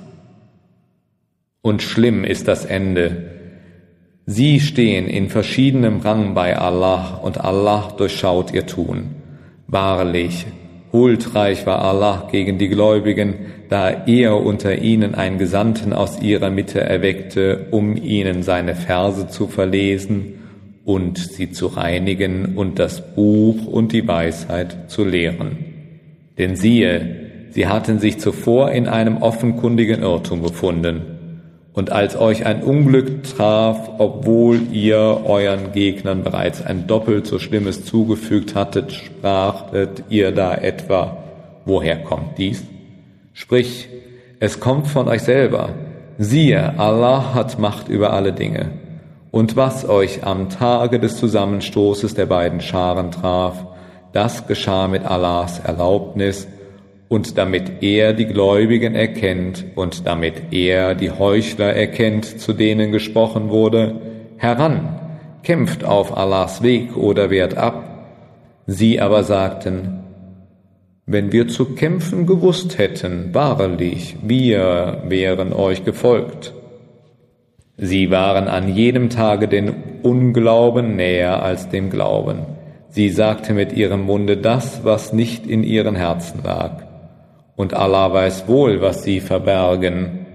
[1.63, 3.36] Und schlimm ist das Ende,
[4.29, 9.15] Sie stehen in verschiedenem Rang bei Allah und Allah durchschaut ihr Tun.
[9.69, 10.47] Wahrlich,
[10.93, 13.35] huldreich war Allah gegen die Gläubigen,
[13.69, 19.47] da er unter ihnen einen Gesandten aus ihrer Mitte erweckte, um ihnen seine Verse zu
[19.47, 20.41] verlesen
[20.85, 25.57] und sie zu reinigen und das Buch und die Weisheit zu lehren.
[26.37, 31.16] Denn siehe, sie hatten sich zuvor in einem offenkundigen Irrtum befunden
[31.77, 37.85] und als euch ein Unglück traf, obwohl ihr euren Gegnern bereits ein doppelt so schlimmes
[37.85, 41.19] zugefügt hattet, sprachtet ihr da etwa,
[41.67, 42.65] woher kommt dies?
[43.35, 43.91] Sprich,
[44.41, 45.69] es kommt von euch selber.
[46.17, 48.71] Siehe, Allah hat Macht über alle Dinge.
[49.31, 53.67] Und was euch am Tage des Zusammenstoßes der beiden Scharen traf,
[54.15, 56.49] das geschah mit Allahs Erlaubnis,
[57.09, 63.49] und damit er die Gläubigen erkennt und damit er die Heuchler erkennt, zu denen gesprochen
[63.51, 64.01] wurde,
[64.39, 64.99] heran,
[65.43, 67.85] kämpft auf Allahs Weg oder wehrt ab.
[68.67, 70.01] Sie aber sagten,
[71.07, 76.53] wenn wir zu kämpfen gewusst hätten, wahrlich, wir wären euch gefolgt.
[77.77, 82.39] Sie waren an jedem Tage den Unglauben näher als dem Glauben.
[82.89, 86.86] Sie sagte mit ihrem Munde das, was nicht in ihren Herzen lag
[87.57, 90.27] und Allah weiß wohl, was sie verbergen.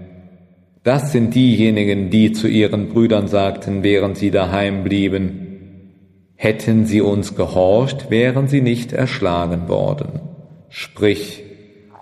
[0.82, 5.42] Das sind diejenigen, die zu ihren Brüdern sagten, während sie daheim blieben,
[6.34, 10.20] hätten sie uns gehorcht, wären sie nicht erschlagen worden.
[10.68, 11.44] Sprich,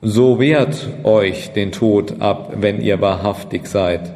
[0.01, 4.15] so wehrt euch den Tod ab, wenn ihr wahrhaftig seid,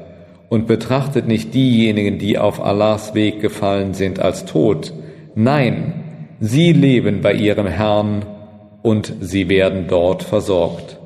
[0.48, 4.94] und betrachtet nicht diejenigen, die auf Allahs Weg gefallen sind, als tot.
[5.34, 8.24] Nein, sie leben bei ihrem Herrn
[8.84, 10.98] und sie werden dort versorgt.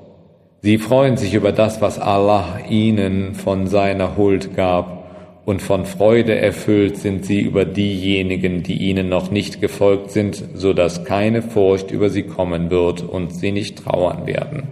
[0.63, 4.99] Sie freuen sich über das, was Allah ihnen von seiner Huld gab,
[5.45, 10.75] und von Freude erfüllt sind sie über diejenigen, die ihnen noch nicht gefolgt sind, so
[10.75, 14.65] dass keine Furcht über sie kommen wird und sie nicht trauern werden.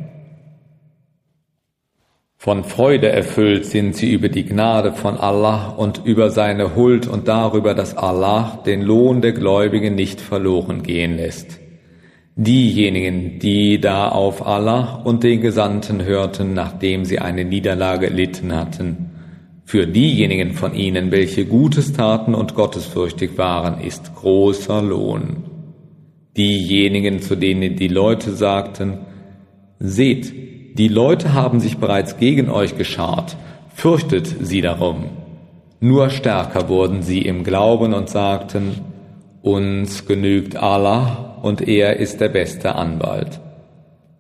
[2.37, 7.27] Von Freude erfüllt sind sie über die Gnade von Allah und über seine Huld und
[7.29, 11.61] darüber, dass Allah den Lohn der Gläubigen nicht verloren gehen lässt.
[12.39, 19.11] Diejenigen, die da auf Allah und den Gesandten hörten, nachdem sie eine Niederlage erlitten hatten,
[19.65, 25.45] für diejenigen von ihnen, welche Gutes taten und gottesfürchtig waren, ist großer Lohn.
[26.37, 28.99] Diejenigen, zu denen die Leute sagten,
[29.79, 30.33] Seht,
[30.79, 33.39] die Leute haben sich bereits gegen euch geschart,
[33.75, 35.07] fürchtet sie darum.
[35.81, 38.73] Nur stärker wurden sie im Glauben und sagten,
[39.41, 43.41] uns genügt Allah und er ist der beste Anwalt.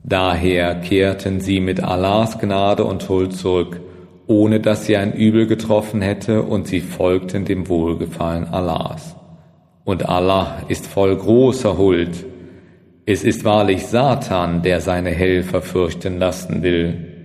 [0.02, 3.80] Daher kehrten sie mit Allahs Gnade und Huld zurück,
[4.28, 9.16] ohne dass sie ein Übel getroffen hätte, und sie folgten dem Wohlgefallen Allahs.
[9.84, 12.24] Und Allah ist voll großer Huld.
[13.04, 17.16] Es ist wahrlich Satan, der seine Helfer fürchten lassen will.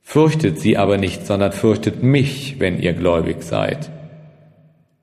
[0.00, 3.90] Fürchtet sie aber nicht, sondern fürchtet mich, wenn ihr gläubig seid.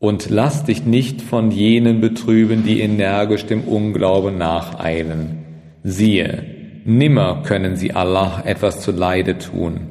[0.01, 5.45] Und lass dich nicht von jenen betrüben, die energisch dem Unglauben nacheilen.
[5.83, 6.43] Siehe,
[6.85, 9.81] nimmer können sie Allah etwas zu Leide tun.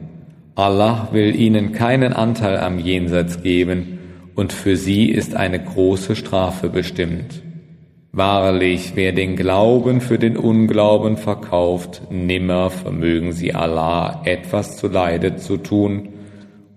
[0.57, 4.01] Allah will ihnen keinen Anteil am Jenseits geben,
[4.35, 7.43] und für sie ist eine große Strafe bestimmt.
[8.11, 15.37] Wahrlich, wer den Glauben für den Unglauben verkauft, nimmer vermögen sie Allah etwas zu Leide
[15.37, 16.09] zu tun,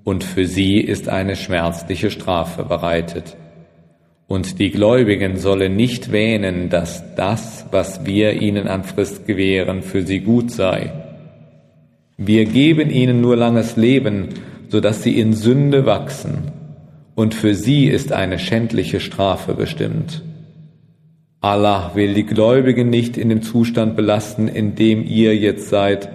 [0.04, 3.38] und für sie ist eine schmerzliche Strafe bereitet.
[4.28, 10.04] Und die Gläubigen sollen nicht wähnen, dass das, was wir ihnen an Frist gewähren, für
[10.04, 10.92] sie gut sei.
[12.18, 14.30] Wir geben ihnen nur langes Leben,
[14.70, 16.52] so dass sie in Sünde wachsen,
[17.16, 20.24] und für sie ist eine schändliche Strafe bestimmt.
[21.42, 26.10] Allah will die Gläubigen nicht in dem Zustand belasten, in dem ihr jetzt seid,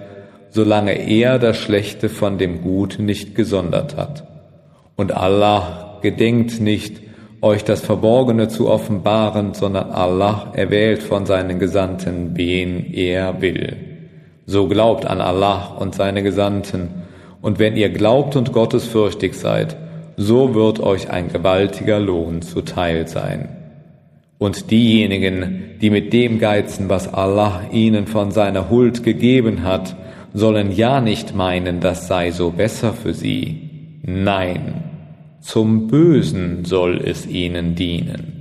[0.49, 4.25] solange er das Schlechte von dem Guten nicht gesondert hat.
[4.95, 7.01] Und Allah gedenkt nicht,
[7.41, 13.77] euch das Verborgene zu offenbaren, sondern Allah erwählt von seinen Gesandten, wen er will.
[14.45, 16.89] So glaubt an Allah und seine Gesandten,
[17.41, 19.77] und wenn ihr glaubt und gottesfürchtig seid,
[20.17, 23.55] so wird euch ein gewaltiger Lohn zuteil sein.
[24.37, 29.95] Und diejenigen, die mit dem geizen, was Allah ihnen von seiner Huld gegeben hat,
[30.33, 33.99] sollen ja nicht meinen, das sei so besser für sie.
[34.03, 34.83] Nein,
[35.41, 38.39] zum Bösen soll es ihnen dienen.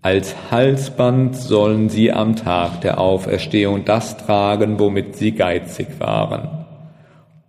[0.00, 6.48] Als Halsband sollen sie am Tag der Auferstehung das tragen, womit sie geizig waren.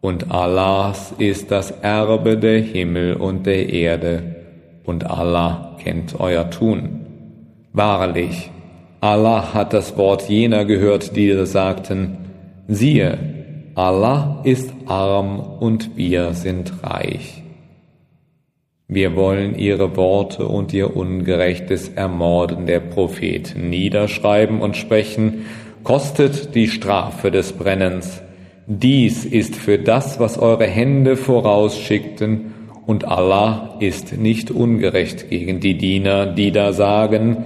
[0.02, 4.36] Und Allahs ist das Erbe der Himmel und der Erde,
[4.86, 7.06] und Allah kennt euer Tun.
[7.74, 8.50] Wahrlich,
[9.02, 12.18] Allah hat das Wort jener gehört, die sagten,
[12.68, 13.39] siehe,
[13.80, 17.44] Allah ist arm und wir sind reich.
[18.90, 25.46] Wir wollen ihre Worte und ihr ungerechtes Ermorden der Propheten niederschreiben und sprechen,
[25.86, 28.22] kostet die Strafe des Brennens.
[28.68, 32.54] Dies ist für das, was eure Hände vorausschickten,
[32.86, 37.46] und Allah ist nicht ungerecht gegen die Diener, die da sagen,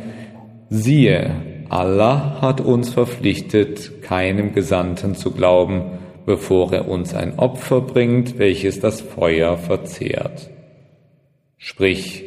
[0.71, 1.29] Siehe,
[1.69, 8.79] Allah hat uns verpflichtet, keinem Gesandten zu glauben, bevor er uns ein Opfer bringt, welches
[8.79, 10.49] das Feuer verzehrt.
[11.57, 12.23] Sprich,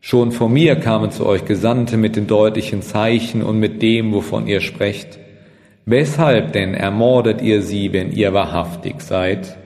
[0.00, 4.46] schon vor mir kamen zu euch Gesandte mit den deutlichen Zeichen und mit dem, wovon
[4.46, 5.18] ihr sprecht.
[5.84, 9.56] Weshalb denn ermordet ihr sie, wenn ihr wahrhaftig seid?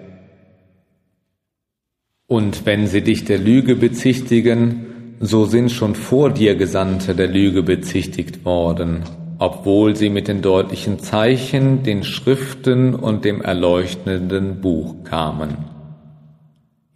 [2.27, 7.63] Und wenn sie dich der Lüge bezichtigen, so sind schon vor dir Gesandte der Lüge
[7.63, 9.03] bezichtigt worden,
[9.41, 15.57] obwohl sie mit den deutlichen Zeichen, den Schriften und dem erleuchtenden Buch kamen.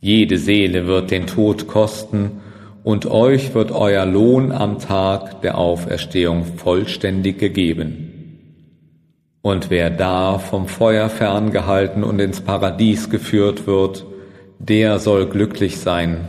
[0.03, 2.43] Jede Seele wird den Tod kosten,
[2.83, 8.11] und euch wird euer Lohn am Tag der Auferstehung vollständig gegeben.
[9.41, 14.05] Und wer da vom Feuer ferngehalten und ins Paradies geführt wird,
[14.59, 16.29] der soll glücklich sein,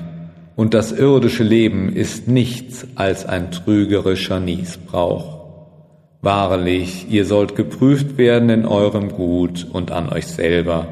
[0.55, 5.34] und das irdische Leben ist nichts als ein trügerischer Niesbrauch.
[6.25, 10.87] Wahrlich, ihr sollt geprüft werden in eurem Gut und an euch selber,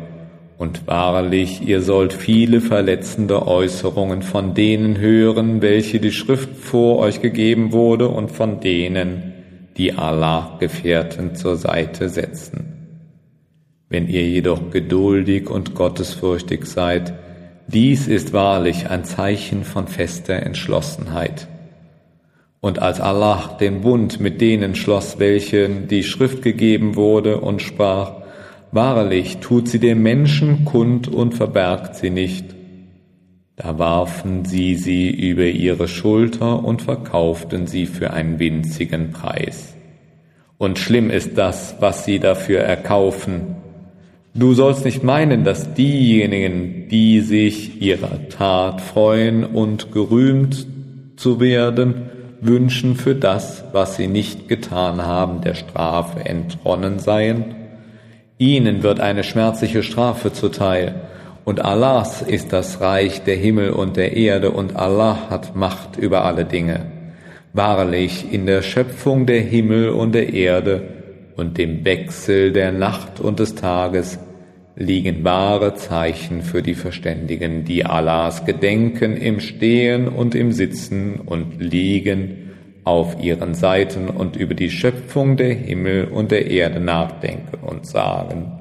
[0.60, 7.20] und wahrlich, ihr sollt viele verletzende Äußerungen von denen hören, welche die Schrift vor euch
[7.20, 9.34] gegeben wurde, und von denen,
[9.76, 13.10] die Allah Gefährten zur Seite setzen.
[13.90, 17.12] Wenn ihr jedoch geduldig und gottesfürchtig seid,
[17.66, 21.48] dies ist wahrlich ein Zeichen von fester Entschlossenheit.
[22.64, 28.14] Und als Allah den Bund mit denen schloss, welchen die Schrift gegeben wurde, und sprach,
[28.72, 32.46] Wahrlich tut sie dem Menschen kund und verbergt sie nicht.
[33.58, 39.76] Da warfen sie sie über ihre Schulter und verkauften sie für einen winzigen Preis.
[40.58, 43.58] Und schlimm ist das, was sie dafür erkaufen,
[44.36, 50.66] Du sollst nicht meinen, dass diejenigen, die sich ihrer Tat freuen und gerühmt
[51.18, 52.10] zu werden,
[52.46, 57.56] wünschen für das, was sie nicht getan haben, der Strafe entronnen seien?
[58.38, 60.96] Ihnen wird eine schmerzliche Strafe zuteil,
[61.46, 66.24] und Allahs ist das Reich der Himmel und der Erde, und Allah hat Macht über
[66.24, 66.86] alle Dinge.
[67.54, 70.82] Wahrlich, in der Schöpfung der Himmel und der Erde
[71.36, 74.20] und dem Wechsel der Nacht und des Tages
[74.76, 81.62] liegen wahre Zeichen für die Verständigen, die Allahs gedenken im Stehen und im Sitzen und
[81.62, 82.52] Liegen
[82.84, 88.52] auf ihren Seiten und über die Schöpfung der Himmel und der Erde nachdenken und sagen,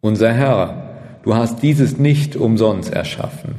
[0.00, 3.56] Unser Herr, du hast dieses nicht umsonst erschaffen.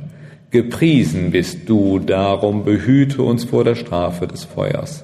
[0.51, 5.03] Gepriesen bist du, darum behüte uns vor der Strafe des Feuers.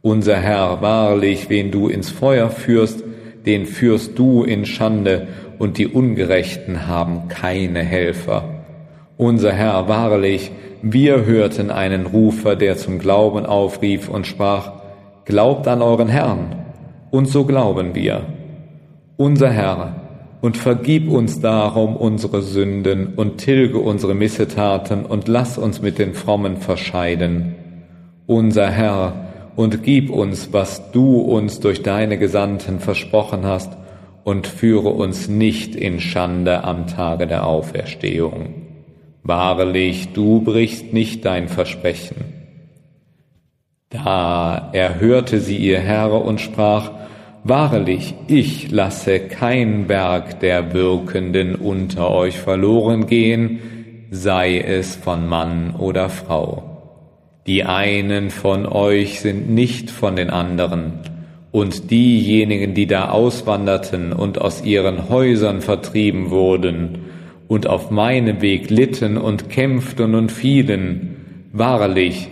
[0.00, 3.04] Unser Herr, wahrlich, wen du ins Feuer führst,
[3.46, 5.28] den führst du in Schande,
[5.58, 8.64] und die Ungerechten haben keine Helfer.
[9.16, 10.50] Unser Herr, wahrlich,
[10.82, 14.72] wir hörten einen Rufer, der zum Glauben aufrief und sprach,
[15.24, 16.56] Glaubt an euren Herrn,
[17.12, 18.22] und so glauben wir.
[19.16, 20.02] Unser Herr,
[20.40, 26.14] und vergib uns darum unsere Sünden und tilge unsere Missetaten und lass uns mit den
[26.14, 27.54] Frommen verscheiden.
[28.26, 33.76] Unser Herr, und gib uns, was du uns durch deine Gesandten versprochen hast,
[34.24, 38.54] und führe uns nicht in Schande am Tage der Auferstehung.
[39.24, 42.16] Wahrlich, du brichst nicht dein Versprechen.
[43.90, 46.90] Da erhörte sie ihr Herr und sprach,
[47.44, 53.58] Wahrlich, ich lasse kein Werk der Wirkenden unter euch verloren gehen,
[54.12, 56.71] sei es von Mann oder Frau.
[57.46, 61.00] Die einen von euch sind nicht von den anderen,
[61.50, 67.00] und diejenigen, die da auswanderten und aus ihren Häusern vertrieben wurden
[67.46, 71.16] und auf meinem Weg litten und kämpften und fielen,
[71.52, 72.28] wahrlich,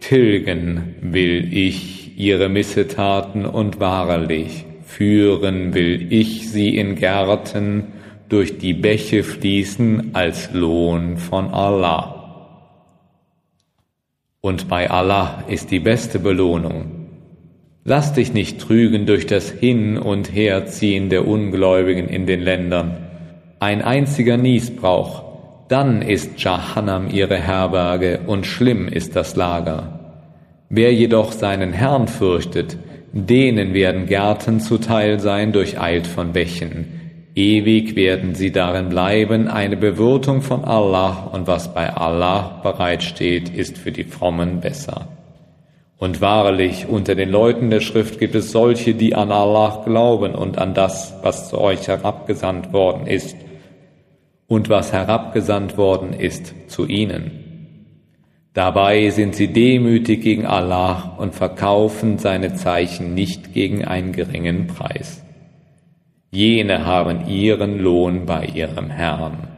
[0.00, 7.84] tilgen will ich ihre Missetaten und wahrlich führen will ich sie in Gärten,
[8.28, 12.17] durch die Bäche fließen als Lohn von Allah.
[14.48, 16.86] Und bei Allah ist die beste Belohnung.
[17.84, 22.96] Lass dich nicht trügen durch das Hin- und Herziehen der Ungläubigen in den Ländern.
[23.60, 25.22] Ein einziger Niesbrauch,
[25.68, 30.22] dann ist Jahannam ihre Herberge und schlimm ist das Lager.
[30.70, 32.78] Wer jedoch seinen Herrn fürchtet,
[33.12, 37.07] denen werden Gärten zuteil sein durcheilt von Bächen.
[37.38, 43.78] Ewig werden sie darin bleiben, eine Bewirtung von Allah, und was bei Allah bereitsteht, ist
[43.78, 45.06] für die Frommen besser.
[45.98, 50.58] Und wahrlich, unter den Leuten der Schrift gibt es solche, die an Allah glauben und
[50.58, 53.36] an das, was zu euch herabgesandt worden ist,
[54.48, 57.30] und was herabgesandt worden ist zu ihnen.
[58.52, 65.22] Dabei sind sie demütig gegen Allah und verkaufen seine Zeichen nicht gegen einen geringen Preis.
[66.30, 69.48] Jene haben ihren Lohn bei ihrem Herrn.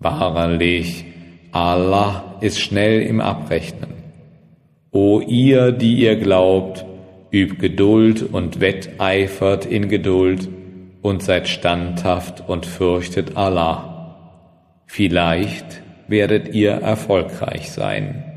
[0.00, 1.04] Wahrlich,
[1.50, 3.94] Allah ist schnell im Abrechnen.
[4.90, 6.84] O ihr, die ihr glaubt,
[7.30, 10.48] übt Geduld und wetteifert in Geduld
[11.00, 14.16] und seid standhaft und fürchtet Allah.
[14.86, 18.27] Vielleicht werdet ihr erfolgreich sein.